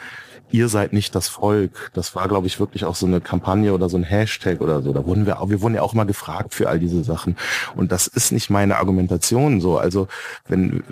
[0.51, 1.91] ihr seid nicht das Volk.
[1.95, 4.93] Das war, glaube ich, wirklich auch so eine Kampagne oder so ein Hashtag oder so.
[4.93, 7.37] Da wurden wir auch, wir wurden ja auch mal gefragt für all diese Sachen.
[7.77, 9.79] Und das ist nicht meine Argumentation so.
[9.79, 10.09] Also
[10.49, 10.83] wenn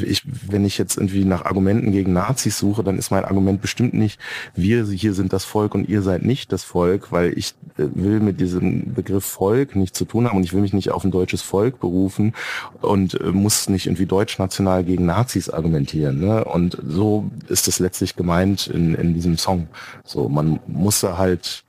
[0.00, 3.60] äh, ich, wenn ich jetzt irgendwie nach Argumenten gegen Nazis suche, dann ist mein Argument
[3.60, 4.18] bestimmt nicht,
[4.54, 8.20] wir hier sind das Volk und ihr seid nicht das Volk, weil ich äh, will
[8.20, 11.10] mit diesem Begriff Volk nichts zu tun haben und ich will mich nicht auf ein
[11.10, 12.34] deutsches Volk berufen
[12.80, 16.20] und äh, muss nicht irgendwie deutschnational gegen Nazis argumentieren.
[16.20, 16.44] Ne?
[16.44, 19.68] Und so ist es letztlich gemeint Element in, in diesem Song.
[20.04, 21.64] So, man muss da halt,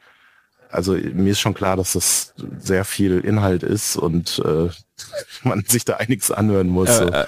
[0.69, 4.69] also mir ist schon klar, dass das sehr viel Inhalt ist und äh,
[5.43, 6.97] man sich da einiges anhören muss.
[6.97, 7.07] So.
[7.07, 7.25] Äh,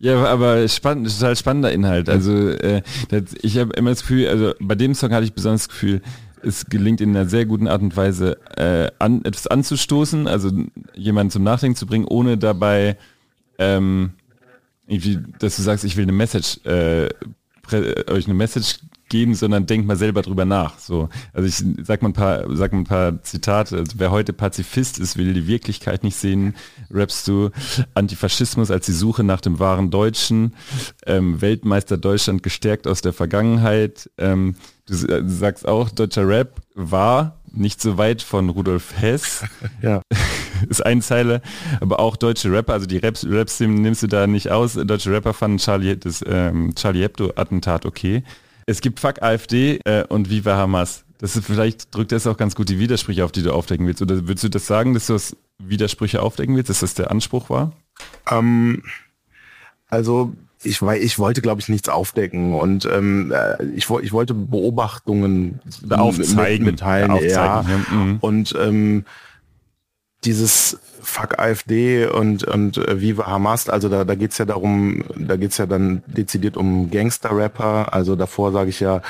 [0.00, 2.08] ja, aber spannend, total spannender Inhalt.
[2.08, 5.62] Also äh, das, ich habe immer das Gefühl, also bei dem Song hatte ich besonders
[5.62, 6.02] das Gefühl,
[6.40, 10.52] es gelingt in einer sehr guten Art und Weise, äh, an, etwas anzustoßen, also
[10.94, 12.96] jemanden zum Nachdenken zu bringen, ohne dabei
[13.58, 14.12] ähm,
[14.88, 17.08] irgendwie, dass du sagst, ich will eine Message äh,
[17.72, 20.78] euch eine Message geben, sondern denkt mal selber drüber nach.
[20.78, 23.76] So, also ich sag mal ein paar, sag mal ein paar Zitate.
[23.76, 26.54] Also wer heute Pazifist ist, will die Wirklichkeit nicht sehen.
[26.90, 27.50] Rappst du
[27.94, 30.54] Antifaschismus als die Suche nach dem wahren Deutschen,
[31.06, 34.10] ähm, Weltmeister Deutschland gestärkt aus der Vergangenheit.
[34.18, 39.44] Ähm, du, äh, du sagst auch, deutscher Rap war nicht so weit von Rudolf Hess.
[39.82, 40.02] ja.
[40.68, 41.40] ist eine Zeile,
[41.80, 44.74] aber auch deutsche Rapper, also die Raps, Raps nimmst du da nicht aus.
[44.74, 48.22] Deutsche Rapper fanden Charlie, das ähm, Charlie Hebdo-Attentat okay.
[48.66, 51.04] Es gibt Fuck AfD äh, und Viva Hamas.
[51.18, 54.02] Das ist vielleicht drückt das auch ganz gut die Widersprüche auf, die du aufdecken willst.
[54.02, 57.50] Oder würdest du das sagen, dass du das Widersprüche aufdecken willst, dass das der Anspruch
[57.50, 57.72] war?
[58.30, 58.82] Ähm,
[59.88, 65.60] also ich, ich wollte, glaube ich, nichts aufdecken und ähm, äh, ich, ich wollte Beobachtungen
[65.90, 67.10] aufzeigen, mitteilen.
[67.10, 67.64] Aufzeigen, ja.
[67.68, 67.96] ja.
[67.96, 68.18] Mhm.
[68.20, 69.04] Und ähm,
[70.24, 75.36] dieses Fuck AfD und, und äh, Viva Hamas, also da, da geht's ja darum, da
[75.36, 77.92] geht's ja dann dezidiert um Gangster-Rapper.
[77.92, 79.00] Also davor sage ich ja,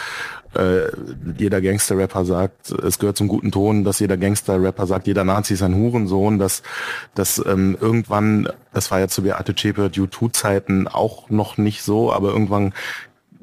[0.55, 0.91] äh,
[1.37, 5.63] jeder Gangster-Rapper sagt, es gehört zum guten Ton, dass jeder Gangster-Rapper sagt, jeder Nazi ist
[5.63, 6.63] ein Hurensohn, dass,
[7.15, 12.29] dass ähm, irgendwann, das war ja zu Beate Zschäpe U2-Zeiten auch noch nicht so, aber
[12.29, 12.75] irgendwann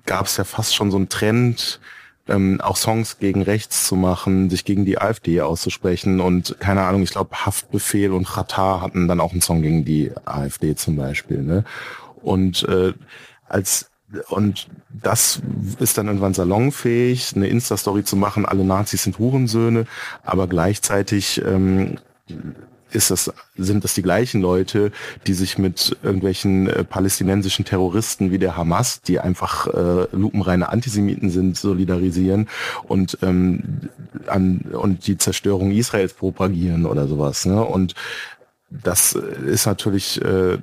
[0.05, 1.79] gab es ja fast schon so einen Trend,
[2.27, 7.03] ähm, auch Songs gegen rechts zu machen, sich gegen die AfD auszusprechen und keine Ahnung,
[7.03, 11.41] ich glaube Haftbefehl und Qatar hatten dann auch einen Song gegen die AfD zum Beispiel.
[11.41, 11.63] Ne?
[12.21, 12.93] Und äh,
[13.47, 13.91] als
[14.29, 15.41] und das
[15.79, 19.87] ist dann irgendwann salonfähig, eine Insta-Story zu machen, alle Nazis sind Hurensöhne,
[20.23, 21.97] aber gleichzeitig ähm,
[22.91, 24.91] ist das, sind das die gleichen Leute,
[25.27, 31.29] die sich mit irgendwelchen äh, palästinensischen Terroristen wie der Hamas, die einfach äh, lupenreine Antisemiten
[31.29, 32.47] sind, solidarisieren
[32.83, 33.89] und ähm,
[34.27, 37.45] an und die Zerstörung Israels propagieren oder sowas.
[37.45, 37.63] Ne?
[37.63, 37.95] Und
[38.69, 40.57] das ist natürlich äh,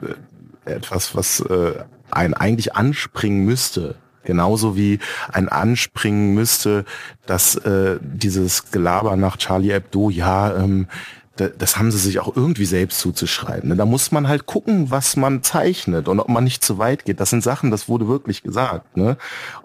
[0.65, 1.75] etwas, was äh,
[2.11, 5.01] ein eigentlich anspringen müsste, Genauso wie
[5.33, 6.85] ein Anspringen müsste,
[7.27, 10.87] dass äh, dieses Gelaber nach Charlie Hebdo, ja, ähm,
[11.37, 13.71] das haben sie sich auch irgendwie selbst zuzuschreiben.
[13.71, 13.77] Ne?
[13.77, 17.21] Da muss man halt gucken, was man zeichnet und ob man nicht zu weit geht.
[17.21, 18.97] Das sind Sachen, das wurde wirklich gesagt.
[18.97, 19.17] Ne?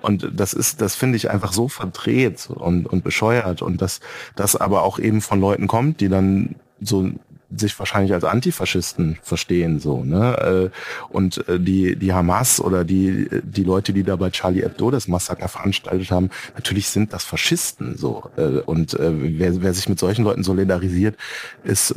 [0.01, 3.99] Und das ist, das finde ich einfach so verdreht und, und bescheuert und dass
[4.35, 7.09] das aber auch eben von Leuten kommt, die dann so
[7.55, 13.29] sich wahrscheinlich als Antifaschisten verstehen so ne äh, und äh, die die Hamas oder die
[13.43, 17.97] die Leute die da bei Charlie Hebdo das Massaker veranstaltet haben natürlich sind das Faschisten
[17.97, 21.15] so äh, und wer, wer sich mit solchen Leuten solidarisiert
[21.63, 21.93] ist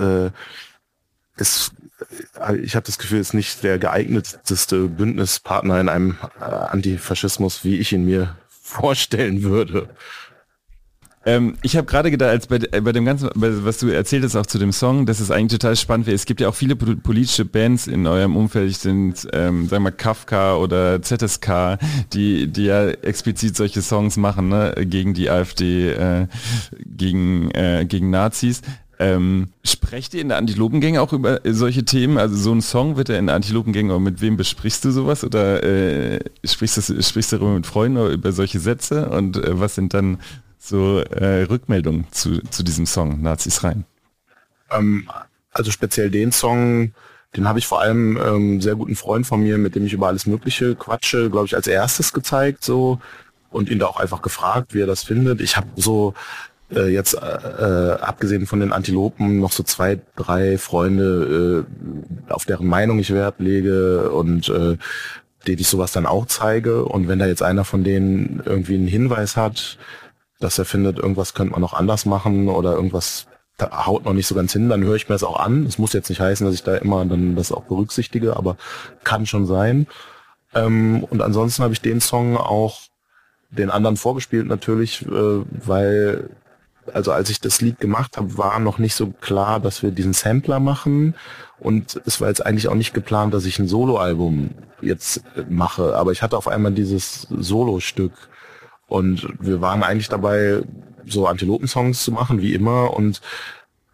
[1.36, 1.72] ist
[2.62, 8.07] ich habe das Gefühl, ist nicht der geeignetste Bündnispartner in einem Antifaschismus, wie ich ihn
[8.07, 9.88] mir vorstellen würde.
[11.26, 14.36] Ähm, ich habe gerade gedacht, als bei, äh, bei dem ganzen, was du erzählt hast
[14.36, 16.14] auch zu dem Song, dass es eigentlich total spannend wäre.
[16.14, 20.56] Es gibt ja auch viele politische Bands in eurem Umfeld, sind, ähm, sagen wir Kafka
[20.56, 21.78] oder ZSK,
[22.14, 26.26] die, die ja explizit solche Songs machen, ne, gegen die AfD, äh,
[26.86, 28.62] gegen, äh, gegen Nazis.
[28.98, 32.16] Ähm, sprecht ihr in der Antilopengänge auch über solche Themen?
[32.16, 35.24] Also so ein Song wird er in der Antilopengänge, aber mit wem besprichst du sowas?
[35.24, 39.08] Oder äh, sprichst, du, sprichst du darüber mit Freunden oder über solche Sätze?
[39.10, 40.18] Und äh, was sind dann
[40.61, 43.84] so äh, Rückmeldungen zu, zu diesem Song Nazis rein?
[44.70, 45.08] Ähm,
[45.52, 46.92] also speziell den Song,
[47.34, 50.08] den habe ich vor allem ähm, sehr guten Freund von mir, mit dem ich über
[50.08, 53.00] alles Mögliche quatsche, glaube ich, als erstes gezeigt so
[53.50, 55.40] und ihn da auch einfach gefragt, wie er das findet.
[55.40, 56.14] Ich habe so
[56.70, 61.66] äh, jetzt äh, äh, abgesehen von den Antilopen noch so zwei, drei Freunde,
[62.28, 64.76] äh, auf deren Meinung ich Wert lege und äh,
[65.46, 66.84] denen ich sowas dann auch zeige.
[66.84, 69.78] Und wenn da jetzt einer von denen irgendwie einen Hinweis hat,
[70.41, 73.26] dass er findet, irgendwas könnte man noch anders machen oder irgendwas
[73.61, 75.66] haut noch nicht so ganz hin, dann höre ich mir das auch an.
[75.66, 78.57] Es muss jetzt nicht heißen, dass ich da immer dann das auch berücksichtige, aber
[79.05, 79.86] kann schon sein.
[80.55, 82.80] Ähm, und ansonsten habe ich den Song auch
[83.51, 86.30] den anderen vorgespielt natürlich, äh, weil
[86.93, 90.12] also als ich das Lied gemacht habe, war noch nicht so klar, dass wir diesen
[90.12, 91.14] Sampler machen
[91.59, 96.11] und es war jetzt eigentlich auch nicht geplant, dass ich ein Soloalbum jetzt mache, aber
[96.12, 98.12] ich hatte auf einmal dieses Solo-Stück
[98.91, 100.62] und wir waren eigentlich dabei,
[101.07, 102.93] so Antilopen-Songs zu machen, wie immer.
[102.93, 103.20] Und,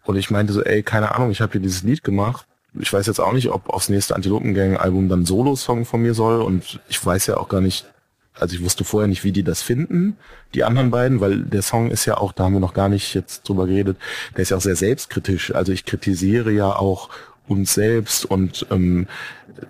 [0.05, 2.47] und ich meinte so, ey, keine Ahnung, ich habe hier dieses Lied gemacht.
[2.81, 6.41] Ich weiß jetzt auch nicht, ob aufs nächste Antilopengang-Album dann Solo-Song von mir soll.
[6.41, 7.85] Und ich weiß ja auch gar nicht,
[8.33, 10.17] also ich wusste vorher nicht, wie die das finden,
[10.55, 13.13] die anderen beiden, weil der Song ist ja auch, da haben wir noch gar nicht
[13.13, 13.99] jetzt drüber geredet,
[14.35, 15.55] der ist ja auch sehr selbstkritisch.
[15.55, 17.11] Also ich kritisiere ja auch
[17.49, 19.09] uns selbst und ähm,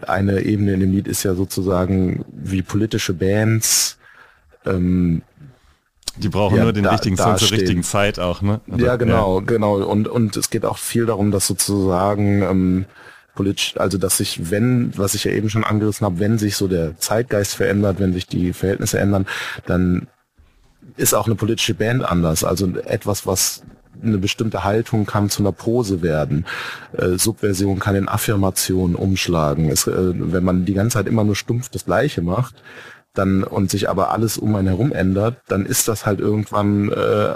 [0.06, 3.98] eine Ebene in dem Lied ist ja sozusagen, wie politische Bands
[4.66, 5.22] ähm,
[6.18, 8.60] die brauchen ja, nur den da, richtigen Song zur richtigen Zeit auch, ne?
[8.70, 9.44] Also, ja, genau, ja.
[9.46, 9.76] genau.
[9.76, 12.86] Und, und es geht auch viel darum, dass sozusagen ähm,
[13.34, 16.68] politisch, also dass sich, wenn, was ich ja eben schon angerissen habe, wenn sich so
[16.68, 19.26] der Zeitgeist verändert, wenn sich die Verhältnisse ändern,
[19.66, 20.08] dann
[20.96, 22.44] ist auch eine politische Band anders.
[22.44, 23.62] Also etwas, was
[24.02, 26.46] eine bestimmte Haltung kann zu einer Pose werden.
[26.92, 29.70] Äh, Subversion kann in Affirmation umschlagen.
[29.70, 32.54] Es, äh, wenn man die ganze Zeit immer nur stumpf das Gleiche macht,
[33.18, 37.34] dann und sich aber alles um einen herum ändert, dann ist das halt irgendwann äh,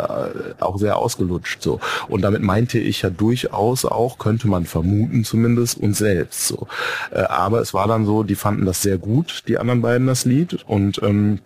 [0.60, 1.80] auch sehr ausgelutscht so.
[2.08, 6.66] Und damit meinte ich ja durchaus auch, könnte man vermuten zumindest, uns selbst so.
[7.10, 10.24] Äh, aber es war dann so, die fanden das sehr gut, die anderen beiden das
[10.24, 11.40] Lied und ähm,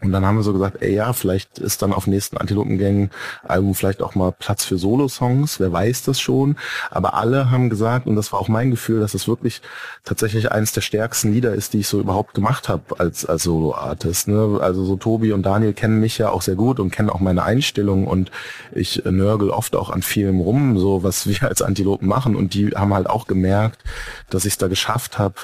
[0.00, 4.00] und dann haben wir so gesagt, ey ja, vielleicht ist dann auf nächsten Antilopengang-Album vielleicht
[4.00, 6.54] auch mal Platz für Solo-Songs, wer weiß das schon.
[6.90, 9.60] Aber alle haben gesagt, und das war auch mein Gefühl, dass es wirklich
[10.04, 14.28] tatsächlich eines der stärksten Lieder ist, die ich so überhaupt gemacht habe als, als Solo-Artist.
[14.28, 14.60] Ne?
[14.60, 17.42] Also so Tobi und Daniel kennen mich ja auch sehr gut und kennen auch meine
[17.42, 18.30] Einstellung und
[18.70, 22.36] ich nörgel oft auch an vielem rum, so was wir als Antilopen machen.
[22.36, 23.82] Und die haben halt auch gemerkt,
[24.30, 25.34] dass ich es da geschafft habe,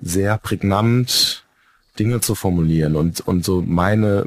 [0.00, 1.42] sehr prägnant
[1.98, 4.26] Dinge zu formulieren und, und so meine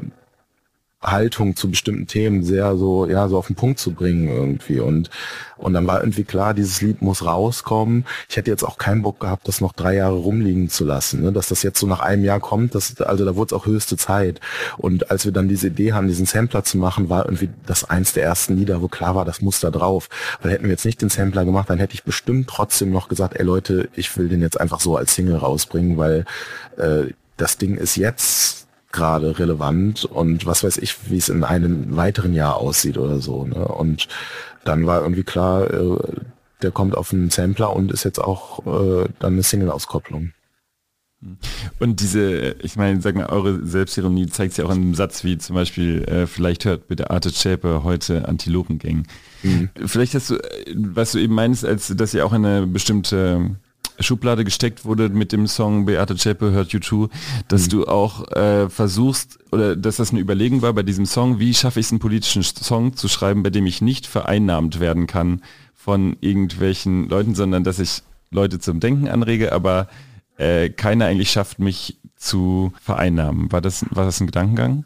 [1.02, 4.78] Haltung zu bestimmten Themen sehr so, ja, so auf den Punkt zu bringen irgendwie.
[4.78, 5.10] Und,
[5.56, 8.04] und dann war irgendwie klar, dieses Lied muss rauskommen.
[8.28, 11.22] Ich hätte jetzt auch keinen Bock gehabt, das noch drei Jahre rumliegen zu lassen.
[11.22, 11.32] Ne?
[11.32, 13.96] Dass das jetzt so nach einem Jahr kommt, das, also da wurde es auch höchste
[13.96, 14.40] Zeit.
[14.78, 18.12] Und als wir dann diese Idee haben, diesen Sampler zu machen, war irgendwie das eins
[18.12, 20.08] der ersten Lieder, wo klar war, das muss da drauf.
[20.40, 23.34] Weil hätten wir jetzt nicht den Sampler gemacht, dann hätte ich bestimmt trotzdem noch gesagt,
[23.36, 26.24] ey Leute, ich will den jetzt einfach so als Single rausbringen, weil
[26.76, 27.12] äh,
[27.42, 32.34] das Ding ist jetzt gerade relevant und was weiß ich, wie es in einem weiteren
[32.34, 33.44] Jahr aussieht oder so.
[33.44, 33.66] Ne?
[33.66, 34.06] Und
[34.64, 35.96] dann war irgendwie klar, äh,
[36.62, 40.30] der kommt auf einen Sampler und ist jetzt auch äh, dann eine Single-Auskopplung.
[41.80, 45.38] Und diese, ich meine, sag mal, eure Selbstironie zeigt sich auch in einem Satz wie
[45.38, 49.06] zum Beispiel, äh, vielleicht hört bitte Arte Shaper heute Antilopengang.
[49.42, 49.68] Mhm.
[49.84, 53.56] Vielleicht hast du, äh, was du eben meinst, als dass ihr auch eine bestimmte
[54.02, 57.08] Schublade gesteckt wurde mit dem Song Beate Zschäpe hört U2,
[57.48, 57.68] dass mhm.
[57.70, 61.80] du auch äh, versuchst oder dass das eine Überlegung war bei diesem Song, wie schaffe
[61.80, 65.42] ich es einen politischen Song zu schreiben, bei dem ich nicht vereinnahmt werden kann
[65.74, 69.88] von irgendwelchen Leuten, sondern dass ich Leute zum Denken anrege, aber
[70.38, 73.52] äh, keiner eigentlich schafft, mich zu vereinnahmen.
[73.52, 74.84] War das, war das ein Gedankengang?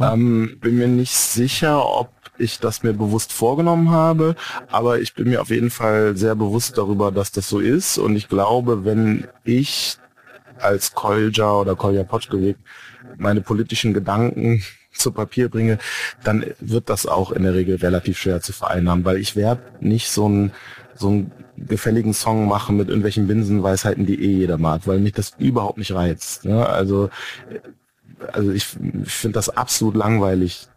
[0.00, 4.36] Ähm, bin mir nicht sicher, ob ich das mir bewusst vorgenommen habe,
[4.70, 8.16] aber ich bin mir auf jeden Fall sehr bewusst darüber, dass das so ist und
[8.16, 9.98] ich glaube, wenn ich
[10.58, 12.56] als Kolja oder Kolja Potschkeweg
[13.16, 14.62] meine politischen Gedanken
[14.92, 15.78] zu Papier bringe,
[16.24, 20.10] dann wird das auch in der Regel relativ schwer zu vereinnahmen, weil ich werde nicht
[20.10, 20.52] so ein
[20.98, 25.34] so einen gefälligen Song machen mit irgendwelchen Binsenweisheiten, die eh jeder mag, weil mich das
[25.38, 26.44] überhaupt nicht reizt.
[26.44, 26.66] Ne?
[26.66, 27.10] Also,
[28.32, 28.66] also ich,
[29.04, 30.68] ich finde das absolut langweilig,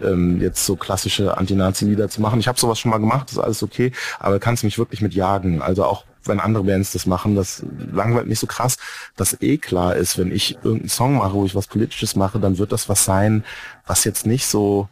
[0.00, 2.40] ähm, jetzt so klassische Anti-Nazi-Lieder zu machen.
[2.40, 5.62] Ich habe sowas schon mal gemacht, ist alles okay, aber kannst mich wirklich mit jagen.
[5.62, 8.76] Also auch wenn andere Bands das machen, das langweilt mich so krass,
[9.16, 12.58] dass eh klar ist, wenn ich irgendeinen Song mache, wo ich was Politisches mache, dann
[12.58, 13.44] wird das was sein,
[13.86, 14.88] was jetzt nicht so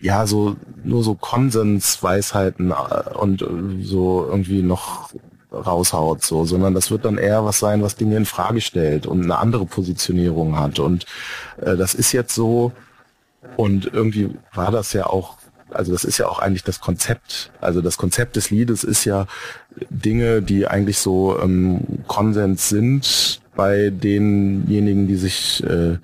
[0.00, 3.46] ja, so nur so Konsensweisheiten äh, und äh,
[3.82, 5.10] so irgendwie noch
[5.52, 9.22] raushaut, so, sondern das wird dann eher was sein, was Dinge in Frage stellt und
[9.22, 10.78] eine andere Positionierung hat.
[10.78, 11.06] Und
[11.60, 12.72] äh, das ist jetzt so,
[13.56, 15.38] und irgendwie war das ja auch,
[15.70, 17.50] also das ist ja auch eigentlich das Konzept.
[17.60, 19.26] Also das Konzept des Liedes ist ja
[19.90, 25.98] Dinge, die eigentlich so ähm, Konsens sind bei denjenigen, die sich äh,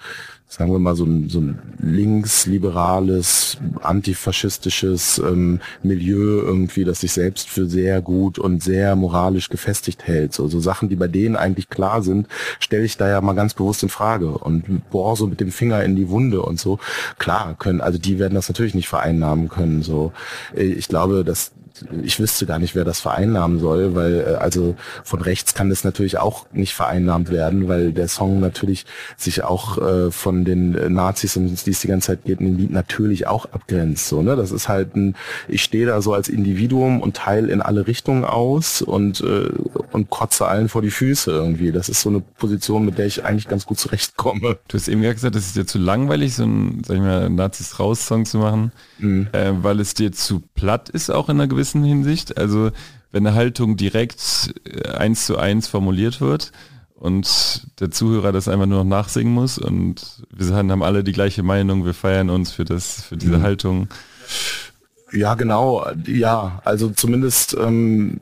[0.54, 7.48] sagen wir mal, so ein, so ein linksliberales, antifaschistisches ähm, Milieu irgendwie, das sich selbst
[7.48, 10.32] für sehr gut und sehr moralisch gefestigt hält.
[10.32, 12.28] So, so Sachen, die bei denen eigentlich klar sind,
[12.60, 15.82] stelle ich da ja mal ganz bewusst in Frage und bohr so mit dem Finger
[15.82, 16.78] in die Wunde und so.
[17.18, 19.82] Klar können, also die werden das natürlich nicht vereinnahmen können.
[19.82, 20.12] So,
[20.54, 21.50] ich glaube, dass
[22.02, 25.84] ich wüsste gar nicht, wer das vereinnahmen soll, weil äh, also von rechts kann das
[25.84, 30.88] natürlich auch nicht vereinnahmt werden, weil der Song natürlich sich auch äh, von den äh,
[30.88, 34.08] Nazis, um die es die ganze Zeit geht, in dem Lied natürlich auch abgrenzt.
[34.08, 34.36] So, ne?
[34.36, 35.16] Das ist halt ein,
[35.48, 39.48] ich stehe da so als Individuum und teile in alle Richtungen aus und, äh,
[39.92, 41.72] und kotze allen vor die Füße irgendwie.
[41.72, 44.58] Das ist so eine Position, mit der ich eigentlich ganz gut zurechtkomme.
[44.68, 47.78] Du hast eben gesagt, es ist dir zu langweilig, so ein, sag ich mal, Nazis
[47.78, 49.28] raus Song zu machen, mhm.
[49.32, 52.36] äh, weil es dir zu platt ist auch in einer gewissen gewissen Hinsicht.
[52.36, 52.70] Also
[53.10, 56.52] wenn eine Haltung direkt äh, eins zu eins formuliert wird
[56.94, 61.42] und der Zuhörer das einfach nur noch nachsingen muss und wir haben alle die gleiche
[61.42, 63.42] Meinung, wir feiern uns für das, für diese mhm.
[63.42, 63.88] Haltung.
[65.14, 65.86] Ja, genau.
[66.06, 68.20] Ja, also zumindest ähm,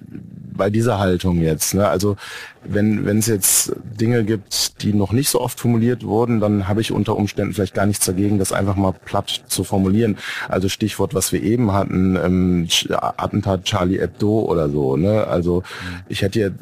[0.54, 1.74] bei dieser Haltung jetzt.
[1.74, 1.88] Ne?
[1.88, 2.16] Also
[2.64, 6.80] wenn wenn es jetzt Dinge gibt, die noch nicht so oft formuliert wurden, dann habe
[6.80, 10.18] ich unter Umständen vielleicht gar nichts dagegen, das einfach mal platt zu formulieren.
[10.48, 14.96] Also Stichwort, was wir eben hatten, ähm, Attentat Charlie Hebdo oder so.
[14.96, 15.26] Ne?
[15.26, 15.62] Also
[16.08, 16.54] ich hätte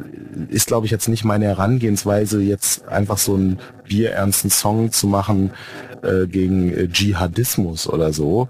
[0.49, 5.51] ist glaube ich jetzt nicht meine Herangehensweise, jetzt einfach so einen bierernsten Song zu machen
[6.03, 8.49] äh, gegen äh, Dschihadismus oder so.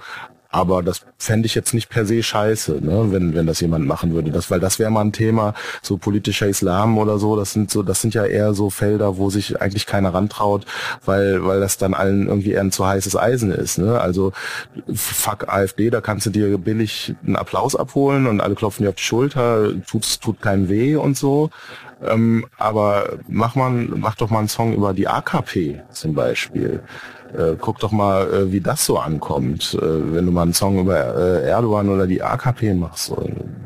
[0.53, 4.13] Aber das fände ich jetzt nicht per se scheiße, ne, wenn, wenn das jemand machen
[4.13, 4.33] würde.
[4.33, 7.85] Das, weil das wäre mal ein Thema, so politischer Islam oder so, das sind so,
[7.85, 10.67] das sind ja eher so Felder, wo sich eigentlich keiner rantraut,
[11.05, 13.79] weil, weil das dann allen irgendwie eher ein zu heißes Eisen ist.
[13.79, 14.01] Ne?
[14.01, 14.33] Also
[14.93, 18.97] fuck AfD, da kannst du dir billig einen Applaus abholen und alle klopfen dir auf
[18.97, 21.51] die Schulter, tut's, tut keinem weh und so.
[22.03, 26.83] Ähm, aber mach mal, mach doch mal einen Song über die AKP zum Beispiel.
[27.37, 30.81] Äh, guck doch mal, äh, wie das so ankommt, äh, wenn du mal einen Song
[30.81, 33.13] über äh, Erdogan oder die AKP machst,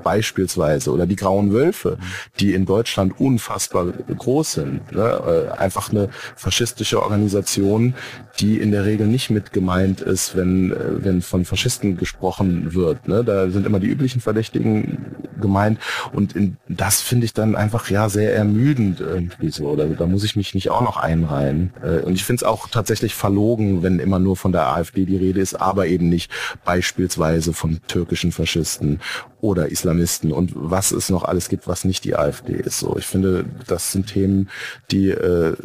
[0.02, 1.98] beispielsweise, oder die Grauen Wölfe,
[2.38, 4.92] die in Deutschland unfassbar groß sind.
[4.92, 5.48] Ne?
[5.50, 7.94] Äh, einfach eine faschistische Organisation,
[8.38, 13.08] die in der Regel nicht mit gemeint ist, wenn, äh, wenn von Faschisten gesprochen wird.
[13.08, 13.24] Ne?
[13.24, 14.98] Da sind immer die üblichen Verdächtigen
[15.40, 15.78] gemeint
[16.12, 19.68] und in, das finde ich dann einfach ja sehr ermüdend irgendwie so.
[19.68, 21.72] Oder da muss ich mich nicht auch noch einreihen.
[22.04, 23.14] Und ich finde es auch tatsächlich
[23.54, 26.30] verlogen, wenn immer nur von der AfD die Rede ist, aber eben nicht
[26.64, 29.00] beispielsweise von türkischen Faschisten
[29.40, 32.80] oder Islamisten und was es noch alles gibt, was nicht die AfD ist.
[32.80, 34.48] So, ich finde, das sind Themen,
[34.90, 35.56] die äh,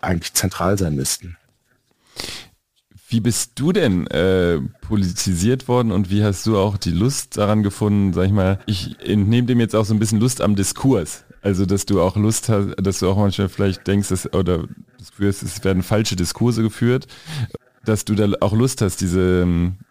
[0.00, 1.36] eigentlich zentral sein müssten.
[3.08, 7.62] Wie bist du denn äh, politisiert worden und wie hast du auch die Lust daran
[7.62, 11.24] gefunden, sag ich mal, ich entnehme dem jetzt auch so ein bisschen Lust am Diskurs.
[11.46, 14.64] Also dass du auch Lust hast, dass du auch manchmal vielleicht denkst, dass, oder
[14.98, 17.06] das Gefühl hast, es werden falsche Diskurse geführt,
[17.84, 19.46] dass du da auch Lust hast, diese,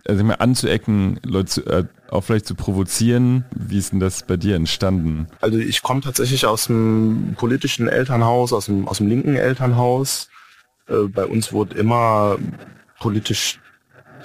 [0.05, 3.45] also mal anzuecken, Leute zu, äh, auch vielleicht zu provozieren.
[3.55, 5.27] Wie ist denn das bei dir entstanden?
[5.39, 10.27] Also ich komme tatsächlich aus dem politischen Elternhaus, aus dem, aus dem linken Elternhaus.
[10.89, 12.37] Äh, bei uns wurde immer
[12.99, 13.61] politisch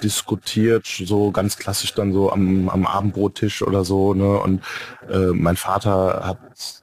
[0.02, 4.14] diskutiert, so ganz klassisch dann so am, am Abendbrottisch oder so.
[4.14, 4.36] Ne?
[4.40, 4.62] Und
[5.08, 6.79] äh, mein Vater hat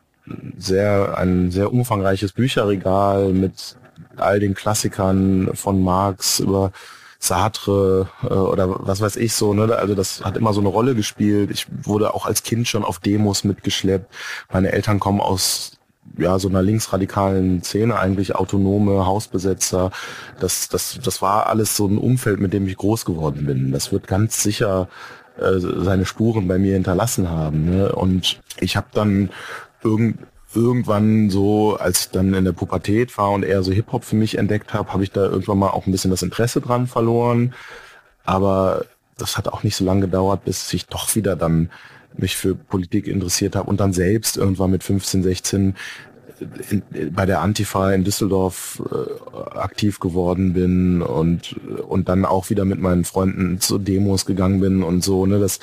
[0.57, 3.77] sehr ein sehr umfangreiches Bücherregal mit
[4.17, 6.71] all den Klassikern von Marx über
[7.19, 9.75] Sartre äh, oder was weiß ich so, ne?
[9.75, 11.51] Also das hat immer so eine Rolle gespielt.
[11.51, 14.13] Ich wurde auch als Kind schon auf Demos mitgeschleppt.
[14.51, 15.77] Meine Eltern kommen aus
[16.17, 19.91] ja, so einer linksradikalen Szene eigentlich, autonome Hausbesetzer.
[20.39, 23.71] Das, das, das war alles so ein Umfeld, mit dem ich groß geworden bin.
[23.71, 24.87] Das wird ganz sicher
[25.37, 27.65] äh, seine Spuren bei mir hinterlassen haben.
[27.65, 27.91] Ne?
[27.93, 29.31] Und ich habe dann
[29.83, 30.19] irgend,
[30.53, 34.37] irgendwann so, als ich dann in der Pubertät war und eher so Hip-Hop für mich
[34.37, 37.53] entdeckt habe, habe ich da irgendwann mal auch ein bisschen das Interesse dran verloren.
[38.23, 38.85] Aber
[39.17, 41.69] das hat auch nicht so lange gedauert, bis ich doch wieder dann
[42.15, 45.75] mich für Politik interessiert habe und dann selbst irgendwann mit 15, 16
[46.69, 51.55] in, bei der Antifa in Düsseldorf äh, aktiv geworden bin und
[51.87, 55.59] und dann auch wieder mit meinen Freunden zu Demos gegangen bin und so ne das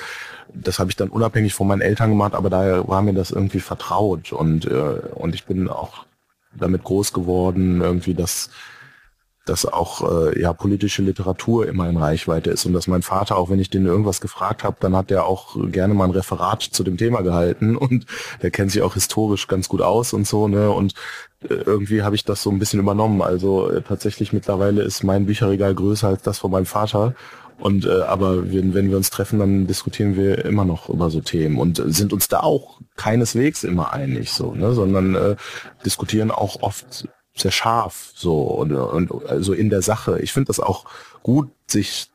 [0.55, 3.61] das habe ich dann unabhängig von meinen Eltern gemacht aber daher war mir das irgendwie
[3.61, 6.07] vertraut und äh, und ich bin auch
[6.59, 8.50] damit groß geworden irgendwie dass
[9.44, 13.50] dass auch äh, ja politische Literatur immer in Reichweite ist und dass mein Vater auch
[13.50, 16.82] wenn ich den irgendwas gefragt habe, dann hat er auch gerne mal ein Referat zu
[16.82, 18.07] dem Thema gehalten und
[18.42, 20.94] der kennt sich auch historisch ganz gut aus und so ne und
[21.42, 23.20] äh, irgendwie habe ich das so ein bisschen übernommen.
[23.22, 27.14] Also äh, tatsächlich mittlerweile ist mein Bücherregal größer als das von meinem Vater
[27.64, 31.22] und äh, aber wenn, wenn wir uns treffen, dann diskutieren wir immer noch über so
[31.22, 35.36] Themen und sind uns da auch keineswegs immer einig so, ne, sondern äh,
[35.82, 40.18] diskutieren auch oft sehr scharf so und, und also in der Sache.
[40.20, 40.84] Ich finde das auch
[41.22, 42.10] gut, sich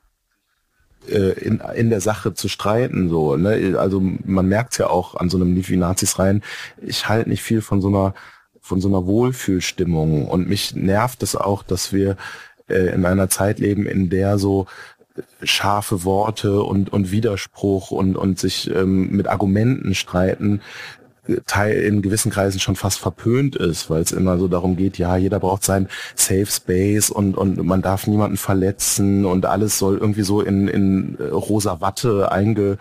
[1.08, 5.32] äh, in, in der Sache zu streiten so ne also man merkt ja auch an
[5.32, 6.44] so einem Lied wie Nazis rein
[6.80, 8.14] ich halte nicht viel von so einer
[8.62, 12.18] von so einer Wohlfühlstimmung und mich nervt es auch dass wir
[12.68, 14.68] äh, in einer Zeit leben in der so
[15.44, 20.62] scharfe Worte und und Widerspruch und und sich ähm, mit Argumenten streiten
[21.46, 25.18] Teil in gewissen Kreisen schon fast verpönt ist, weil es immer so darum geht, ja,
[25.18, 30.24] jeder braucht sein Safe Space und, und man darf niemanden verletzen und alles soll irgendwie
[30.24, 32.80] so in, in äh, rosa Watte eingebettet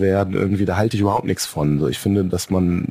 [0.00, 0.34] werden.
[0.34, 1.88] Irgendwie, da halte ich überhaupt nichts von.
[1.88, 2.88] Ich finde, dass man,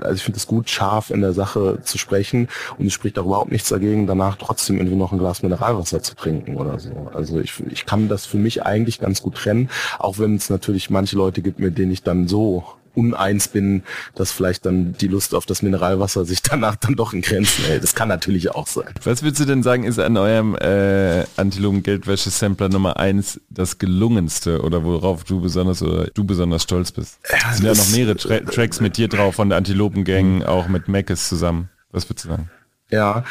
[0.00, 3.26] also ich finde es gut, scharf in der Sache zu sprechen und es spricht auch
[3.26, 7.10] überhaupt nichts dagegen, danach trotzdem irgendwie noch ein Glas Mineralwasser zu trinken oder so.
[7.14, 10.90] Also ich, ich kann das für mich eigentlich ganz gut trennen, auch wenn es natürlich
[10.90, 12.64] manche Leute gibt, mit denen ich dann so
[12.96, 13.82] uneins bin,
[14.14, 17.82] dass vielleicht dann die Lust auf das Mineralwasser sich danach dann doch in Grenzen hält.
[17.82, 18.92] Das kann natürlich auch sein.
[19.04, 24.84] Was würdest du denn sagen, ist an eurem äh, Antilopen-Geldwäsche-Sampler Nummer eins das gelungenste oder
[24.84, 27.18] worauf du besonders oder du besonders stolz bist?
[27.30, 30.68] Ja, es sind ja noch mehrere Tra Tracks mit dir drauf von der Antilopen-Gang, auch
[30.68, 31.68] mit Mackes zusammen.
[31.92, 32.50] Was würdest du sagen?
[32.90, 33.24] Ja,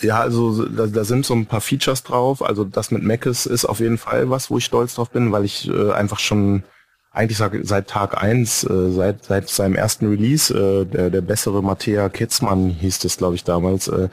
[0.00, 2.42] ja, also da, da sind so ein paar Features drauf.
[2.42, 5.44] Also das mit Mackes ist auf jeden Fall was, wo ich stolz drauf bin, weil
[5.44, 6.62] ich äh, einfach schon
[7.18, 12.08] eigentlich seit Tag eins, äh, seit, seit seinem ersten Release, äh, der, der bessere Matthäa
[12.08, 14.08] Kitzmann hieß es, glaube ich, damals, äh,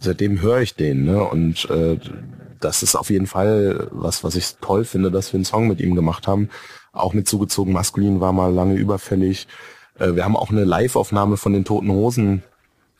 [0.00, 1.22] seitdem höre ich den, ne?
[1.22, 1.98] Und äh,
[2.58, 5.80] das ist auf jeden Fall was, was ich toll finde, dass wir einen Song mit
[5.80, 6.48] ihm gemacht haben.
[6.92, 9.46] Auch mit zugezogen maskulin war mal lange überfällig.
[9.96, 12.42] Äh, wir haben auch eine Live-Aufnahme von den Toten Hosen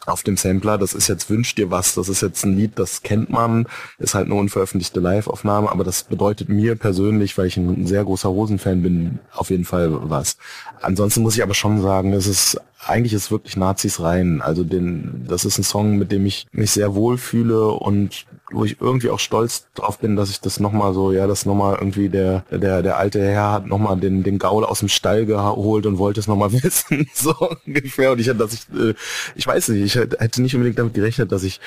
[0.06, 0.78] auf dem Sampler.
[0.78, 1.94] Das ist jetzt Wünsch dir was.
[1.94, 3.66] Das ist jetzt ein Lied, das kennt man,
[3.98, 8.28] ist halt eine unveröffentlichte Live-Aufnahme, aber das bedeutet mir persönlich, weil ich ein sehr großer
[8.28, 10.36] Rosen-Fan bin, auf jeden Fall was.
[10.80, 14.40] Ansonsten muss ich aber schon sagen, es ist eigentlich ist wirklich Nazis rein.
[14.40, 18.64] Also den, das ist ein Song, mit dem ich mich sehr wohl fühle und wo
[18.64, 22.08] ich irgendwie auch stolz drauf bin, dass ich das nochmal so, ja, das nochmal irgendwie
[22.08, 25.98] der, der, der alte Herr hat nochmal den, den Gaul aus dem Stall geholt und
[25.98, 27.34] wollte es nochmal wissen, so
[27.66, 28.12] ungefähr.
[28.12, 28.94] Und ich dass ich, äh,
[29.34, 31.60] ich weiß nicht, ich hätte nicht unbedingt damit gerechnet, dass ich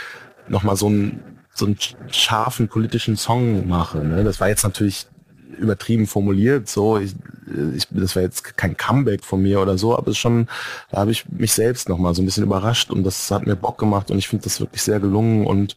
[0.48, 1.20] nochmal so einen,
[1.54, 1.78] so einen
[2.10, 4.00] scharfen politischen Song mache.
[4.00, 4.24] Ne?
[4.24, 5.08] Das war jetzt natürlich
[5.58, 7.16] übertrieben formuliert, so, ich,
[7.76, 10.48] ich, das war jetzt kein Comeback von mir oder so, aber es ist schon,
[10.90, 13.78] da habe ich mich selbst nochmal so ein bisschen überrascht und das hat mir Bock
[13.78, 15.76] gemacht und ich finde das wirklich sehr gelungen und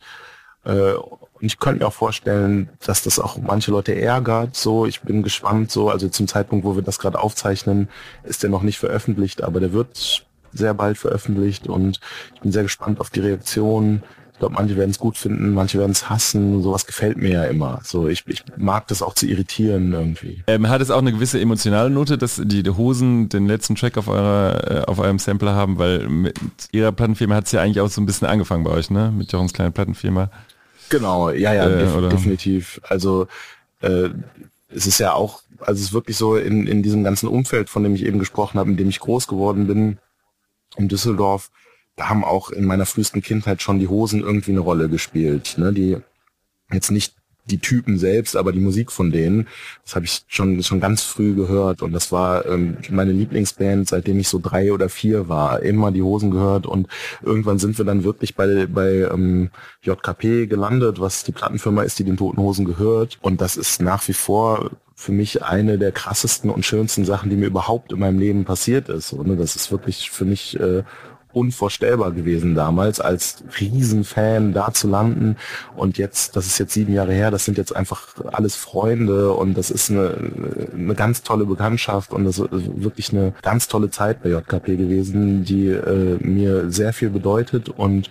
[0.64, 0.94] äh,
[1.34, 4.54] und ich könnte mir auch vorstellen, dass das auch manche Leute ärgert.
[4.54, 5.70] So, ich bin gespannt.
[5.70, 7.88] So, also zum Zeitpunkt, wo wir das gerade aufzeichnen,
[8.22, 12.00] ist der noch nicht veröffentlicht, aber der wird sehr bald veröffentlicht und
[12.34, 14.02] ich bin sehr gespannt auf die Reaktion.
[14.34, 16.60] Ich glaube, manche werden es gut finden, manche werden es hassen.
[16.60, 17.80] Sowas gefällt mir ja immer.
[17.84, 20.42] So, ich, ich mag das auch zu irritieren irgendwie.
[20.48, 23.96] Ähm, hat es auch eine gewisse emotionale Note, dass die, die Hosen den letzten Track
[23.96, 26.36] auf eurer äh, auf eurem Sampler haben, weil mit
[26.72, 29.12] ihrer Plattenfirma hat es ja eigentlich auch so ein bisschen angefangen bei euch, ne?
[29.16, 30.30] Mit Jochens kleinen Plattenfirma.
[30.88, 32.80] Genau, ja, ja, äh, def definitiv.
[32.82, 33.28] Also
[33.82, 34.08] äh,
[34.68, 37.84] es ist ja auch, also es ist wirklich so in, in diesem ganzen Umfeld, von
[37.84, 39.98] dem ich eben gesprochen habe, in dem ich groß geworden bin,
[40.76, 41.50] in Düsseldorf,
[41.96, 45.54] da haben auch in meiner frühesten Kindheit schon die Hosen irgendwie eine Rolle gespielt.
[45.58, 45.72] Ne?
[45.72, 45.96] Die
[46.72, 47.14] jetzt nicht
[47.46, 49.46] die Typen selbst, aber die Musik von denen,
[49.84, 54.18] das habe ich schon schon ganz früh gehört und das war ähm, meine Lieblingsband, seitdem
[54.18, 55.60] ich so drei oder vier war.
[55.60, 56.88] Immer die Hosen gehört und
[57.22, 59.50] irgendwann sind wir dann wirklich bei bei ähm,
[59.82, 64.06] JKP gelandet, was die Plattenfirma ist, die den Toten Hosen gehört und das ist nach
[64.08, 68.18] wie vor für mich eine der krassesten und schönsten Sachen, die mir überhaupt in meinem
[68.18, 69.12] Leben passiert ist.
[69.12, 70.84] Und ne, das ist wirklich für mich äh,
[71.34, 75.36] unvorstellbar gewesen damals, als Riesenfan da zu landen.
[75.76, 79.56] Und jetzt, das ist jetzt sieben Jahre her, das sind jetzt einfach alles Freunde und
[79.56, 80.14] das ist eine,
[80.72, 85.44] eine ganz tolle Bekanntschaft und das ist wirklich eine ganz tolle Zeit bei JKP gewesen,
[85.44, 88.10] die äh, mir sehr viel bedeutet und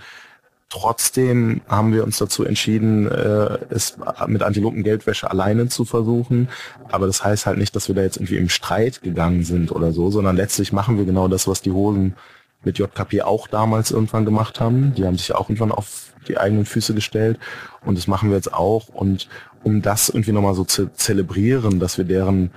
[0.73, 3.95] Trotzdem haben wir uns dazu entschieden, äh, es
[4.25, 6.49] mit Antilopen-Geldwäsche alleine zu versuchen.
[6.89, 9.91] Aber das heißt halt nicht, dass wir da jetzt irgendwie im Streit gegangen sind oder
[9.91, 12.15] so, sondern letztlich machen wir genau das, was die Hosen
[12.63, 14.93] mit JKP auch damals irgendwann gemacht haben.
[14.95, 17.39] Die haben sich auch irgendwann auf die eigenen Füße gestellt
[17.85, 18.87] und das machen wir jetzt auch.
[18.89, 19.27] Und
[19.63, 22.51] um das irgendwie nochmal so zu zelebrieren, dass wir deren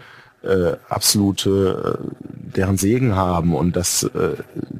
[0.46, 2.26] äh, absolute, äh,
[2.56, 4.36] deren Segen haben und dass äh,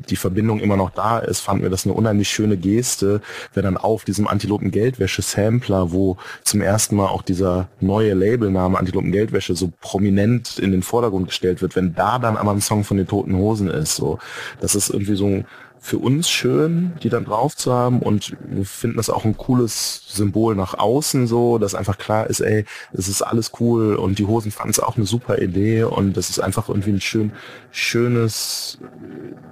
[0.08, 3.20] die Verbindung immer noch da ist, fanden wir das eine unheimlich schöne Geste,
[3.54, 8.78] wenn dann auf diesem Antilopen Geldwäsche Sampler, wo zum ersten Mal auch dieser neue Labelname
[8.78, 12.84] Antilopen Geldwäsche so prominent in den Vordergrund gestellt wird, wenn da dann einmal ein Song
[12.84, 14.18] von den Toten Hosen ist, so,
[14.60, 15.46] das ist irgendwie so ein
[15.86, 20.02] für uns schön, die dann drauf zu haben und wir finden das auch ein cooles
[20.08, 24.26] Symbol nach außen so, dass einfach klar ist, ey, es ist alles cool und die
[24.26, 27.30] Hosen fanden es auch eine super Idee und das ist einfach irgendwie ein schön,
[27.70, 28.78] schönes,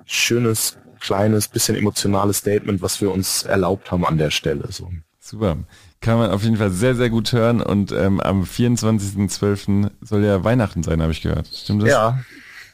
[0.07, 4.64] schönes, kleines, bisschen emotionales Statement, was wir uns erlaubt haben an der Stelle.
[4.70, 4.91] So.
[5.20, 5.59] Super.
[6.01, 9.89] Kann man auf jeden Fall sehr, sehr gut hören und ähm, am 24.12.
[10.01, 11.47] soll ja Weihnachten sein, habe ich gehört.
[11.47, 11.91] Stimmt das?
[11.91, 12.18] Ja,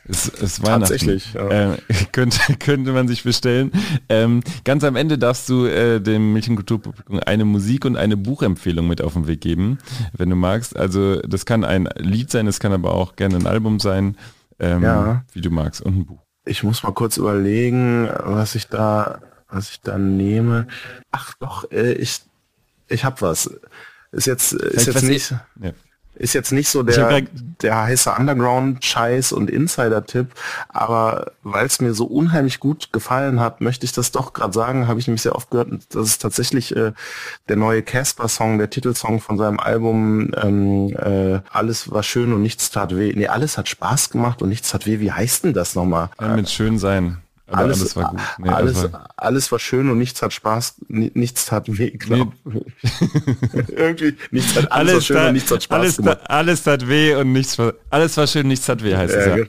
[0.09, 0.81] es, es Weihnachten.
[0.81, 1.35] Tatsächlich.
[1.35, 1.41] Ja.
[1.51, 1.77] Äh,
[2.13, 3.73] könnte, könnte man sich bestellen.
[4.09, 9.03] Ähm, ganz am Ende darfst du äh, dem Mädchenkulturpublikum eine Musik- und eine Buchempfehlung mit
[9.03, 9.79] auf den Weg geben,
[10.17, 10.77] wenn du magst.
[10.77, 14.17] Also das kann ein Lied sein, es kann aber auch gerne ein Album sein,
[14.59, 15.25] ähm, ja.
[15.33, 16.21] wie du magst, und ein Buch.
[16.45, 20.69] Ich muss mal kurz überlegen, was ich da, was ich da nehme.
[21.11, 22.21] Ach doch, äh, ich,
[22.89, 23.51] ich hab was.
[24.13, 25.35] Ist jetzt, ist jetzt nicht.
[25.61, 25.73] Ja.
[26.21, 27.23] Ist jetzt nicht so der,
[27.63, 30.27] der heiße Underground-Scheiß und Insider-Tipp,
[30.69, 34.87] aber weil es mir so unheimlich gut gefallen hat, möchte ich das doch gerade sagen,
[34.87, 36.93] habe ich nämlich sehr oft gehört, das ist tatsächlich äh,
[37.49, 42.71] der neue Casper-Song, der Titelsong von seinem Album ähm, äh, Alles war schön und nichts
[42.71, 43.15] tat weh.
[43.17, 45.01] Nee, alles hat Spaß gemacht und nichts tat weh.
[45.01, 46.11] Wie heißt denn das nochmal?
[46.21, 47.23] Ja, mit schön sein.
[47.51, 48.21] Aber alles, alles war gut.
[48.39, 49.09] Nee, alles, war...
[49.17, 52.33] alles war schön und nichts hat Spaß, nichts tat weh, glaub.
[52.45, 52.63] Nee.
[53.77, 56.19] Irgendwie, nichts hat alles, alles schön da, und nichts hat Spaß alles gemacht.
[56.23, 59.21] Da, alles tat weh und nichts war, alles war schön, nichts hat weh, heißt ja,
[59.21, 59.45] es ja.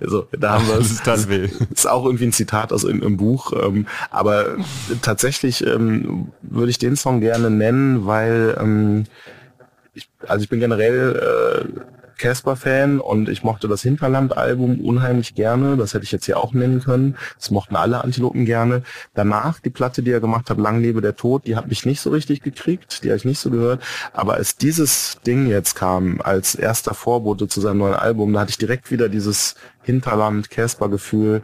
[0.00, 1.02] Also, da haben wir es.
[1.02, 1.50] tat weh.
[1.74, 4.56] Ist auch irgendwie ein Zitat aus irgendeinem Buch, ähm, aber
[5.02, 9.04] tatsächlich ähm, würde ich den Song gerne nennen, weil ähm,
[9.92, 11.80] ich, also ich bin generell äh,
[12.22, 15.76] Casper-Fan und ich mochte das Hinterland-Album unheimlich gerne.
[15.76, 17.16] Das hätte ich jetzt hier auch nennen können.
[17.36, 18.82] Das mochten alle Antilopen gerne.
[19.14, 22.00] Danach die Platte, die er gemacht hat, Lang lebe der Tod, die hat mich nicht
[22.00, 23.02] so richtig gekriegt.
[23.02, 23.82] Die habe ich nicht so gehört.
[24.12, 28.50] Aber als dieses Ding jetzt kam, als erster Vorbote zu seinem neuen Album, da hatte
[28.50, 31.42] ich direkt wieder dieses Hinterland-Casper-Gefühl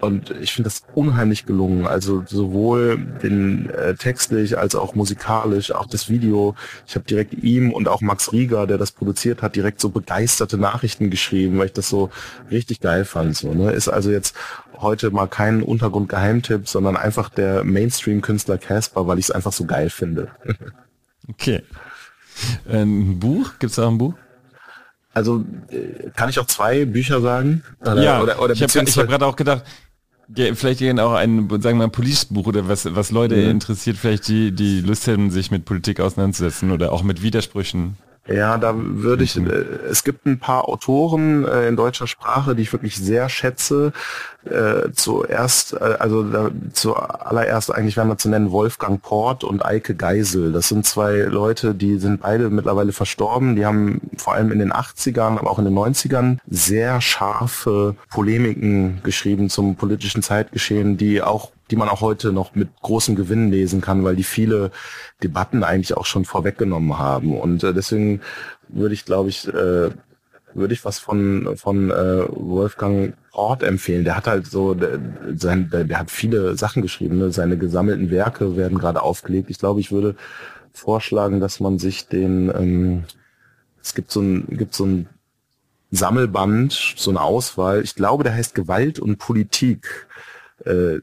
[0.00, 1.86] und ich finde das unheimlich gelungen.
[1.86, 6.54] Also sowohl den äh, textlich als auch musikalisch, auch das Video.
[6.86, 10.58] Ich habe direkt ihm und auch Max Rieger, der das produziert hat, direkt so begeisterte
[10.58, 12.10] Nachrichten geschrieben, weil ich das so
[12.50, 13.36] richtig geil fand.
[13.36, 13.72] So, ne?
[13.72, 14.36] Ist also jetzt
[14.78, 19.88] heute mal kein Untergrundgeheimtipp, sondern einfach der Mainstream-Künstler Casper, weil ich es einfach so geil
[19.88, 20.28] finde.
[21.28, 21.62] okay.
[22.68, 23.52] Ein Buch?
[23.58, 24.14] Gibt es auch ein Buch?
[25.14, 27.64] Also äh, kann ich auch zwei Bücher sagen?
[27.80, 29.64] Oder, ja, oder, oder ich habe hab gerade auch gedacht,
[30.34, 33.50] vielleicht gehen auch ein, sagen wir mal, Polizbuch oder was, was Leute mhm.
[33.50, 37.96] interessiert, vielleicht die, die Lust haben, sich mit Politik auseinanderzusetzen oder auch mit Widersprüchen.
[38.28, 39.50] Ja, da würde ich, mhm.
[39.50, 43.92] äh, es gibt ein paar Autoren äh, in deutscher Sprache, die ich wirklich sehr schätze.
[44.44, 49.94] Äh, zuerst, äh, also da, zuallererst eigentlich werden wir zu nennen Wolfgang Port und Eike
[49.94, 50.52] Geisel.
[50.52, 53.56] Das sind zwei Leute, die sind beide mittlerweile verstorben.
[53.56, 59.00] Die haben vor allem in den 80ern, aber auch in den 90ern sehr scharfe Polemiken
[59.02, 63.80] geschrieben zum politischen Zeitgeschehen, die auch die man auch heute noch mit großem Gewinn lesen
[63.80, 64.70] kann, weil die viele
[65.22, 67.38] Debatten eigentlich auch schon vorweggenommen haben.
[67.38, 68.20] Und äh, deswegen
[68.68, 69.90] würde ich, glaube ich, äh,
[70.54, 74.04] würde ich was von von äh, Wolfgang Ort empfehlen.
[74.04, 74.98] Der hat halt so, der,
[75.36, 77.18] sein, der, der hat viele Sachen geschrieben.
[77.18, 77.30] Ne?
[77.32, 79.50] Seine gesammelten Werke werden gerade aufgelegt.
[79.50, 80.16] Ich glaube, ich würde
[80.72, 83.04] vorschlagen, dass man sich den, ähm,
[83.82, 85.08] es gibt so ein, gibt so ein
[85.90, 87.82] Sammelband, so eine Auswahl.
[87.82, 90.06] Ich glaube, der heißt Gewalt und Politik.
[90.64, 91.00] Äh,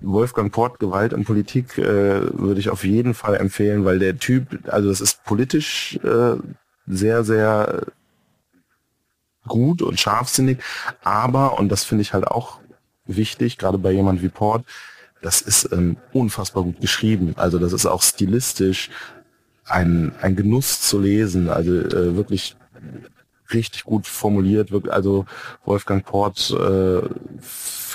[0.00, 4.60] Wolfgang Port, Gewalt und Politik, äh, würde ich auf jeden Fall empfehlen, weil der Typ,
[4.68, 6.36] also das ist politisch äh,
[6.86, 7.86] sehr, sehr
[9.46, 10.58] gut und scharfsinnig,
[11.02, 12.60] aber, und das finde ich halt auch
[13.06, 14.64] wichtig, gerade bei jemand wie Port,
[15.22, 17.34] das ist ähm, unfassbar gut geschrieben.
[17.36, 18.90] Also das ist auch stilistisch
[19.64, 21.48] ein, ein Genuss zu lesen.
[21.48, 22.56] Also äh, wirklich
[23.52, 24.70] richtig gut formuliert.
[24.88, 25.26] Also
[25.64, 27.02] Wolfgang Port äh,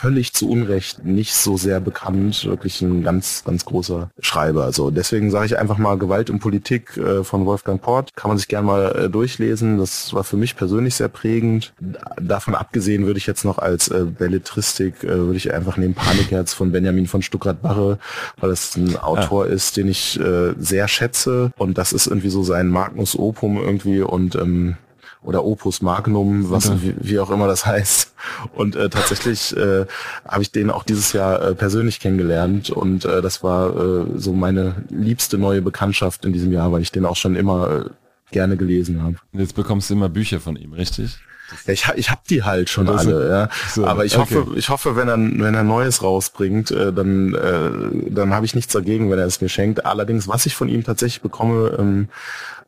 [0.04, 4.66] völlig zu Unrecht nicht so sehr bekannt, wirklich ein ganz, ganz großer Schreiber.
[4.66, 8.14] Also deswegen sage ich einfach mal Gewalt und Politik äh, von Wolfgang Port.
[8.16, 9.78] Kann man sich gerne mal äh, durchlesen.
[9.78, 11.74] Das war für mich persönlich sehr prägend.
[12.20, 16.54] Davon abgesehen würde ich jetzt noch als äh, Belletristik, äh, würde ich einfach nehmen Panikherz
[16.54, 17.98] von Benjamin von Stuckrad-Barre,
[18.42, 19.54] weil es ein Autor ja.
[19.54, 21.52] ist, den ich äh, sehr schätze.
[21.58, 24.76] Und das ist irgendwie so sein Magnus Opum irgendwie und ähm,
[25.24, 26.96] oder Opus Magnum, was okay.
[27.00, 28.14] wie, wie, auch immer das heißt.
[28.54, 29.86] Und äh, tatsächlich äh,
[30.28, 34.34] habe ich den auch dieses Jahr äh, persönlich kennengelernt und äh, das war äh, so
[34.34, 37.90] meine liebste neue Bekanntschaft in diesem Jahr, weil ich den auch schon immer äh,
[38.32, 39.16] gerne gelesen habe.
[39.32, 41.18] Jetzt bekommst du immer Bücher von ihm, richtig?
[41.66, 43.50] Ja, ich, ich habe die halt schon alle, so, ja.
[43.70, 44.36] So, aber ich okay.
[44.36, 48.56] hoffe, ich hoffe, wenn er wenn er Neues rausbringt, äh, dann äh, dann habe ich
[48.56, 49.86] nichts dagegen, wenn er es mir schenkt.
[49.86, 52.10] Allerdings, was ich von ihm tatsächlich bekomme, ähm,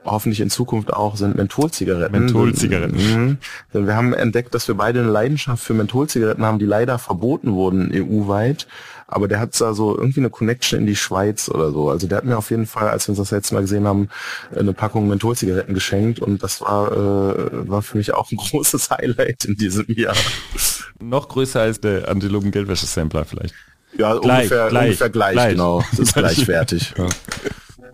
[0.05, 2.25] hoffentlich in Zukunft auch, sind Mentholzigaretten.
[2.25, 2.97] Mentholzigaretten.
[2.97, 3.37] Mhm.
[3.73, 7.53] Denn wir haben entdeckt, dass wir beide eine Leidenschaft für Mentholzigaretten haben, die leider verboten
[7.53, 8.67] wurden EU-weit.
[9.07, 11.89] Aber der hat da so irgendwie eine Connection in die Schweiz oder so.
[11.89, 14.09] Also der hat mir auf jeden Fall, als wir uns das letzte Mal gesehen haben,
[14.55, 19.45] eine Packung Mentholzigaretten geschenkt und das war, äh, war für mich auch ein großes Highlight
[19.45, 20.15] in diesem Jahr.
[20.99, 23.53] Noch größer als der Antilopen Geldwäsche-Sampler vielleicht.
[23.97, 25.83] Ja, gleich, ungefähr, gleich, ungefähr gleich, gleich, genau.
[25.91, 26.93] Das ist gleichwertig.
[26.97, 27.07] Ja.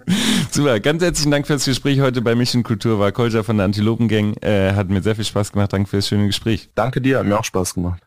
[0.52, 3.00] Super, ganz herzlichen Dank fürs Gespräch heute bei Mission Kultur.
[3.00, 4.36] War Kolja von der Antilopen Gang.
[4.44, 5.74] Äh, hat mir sehr viel Spaß gemacht.
[5.74, 6.70] Danke fürs schöne Gespräch.
[6.76, 8.00] Danke dir, hat mir auch Spaß gemacht.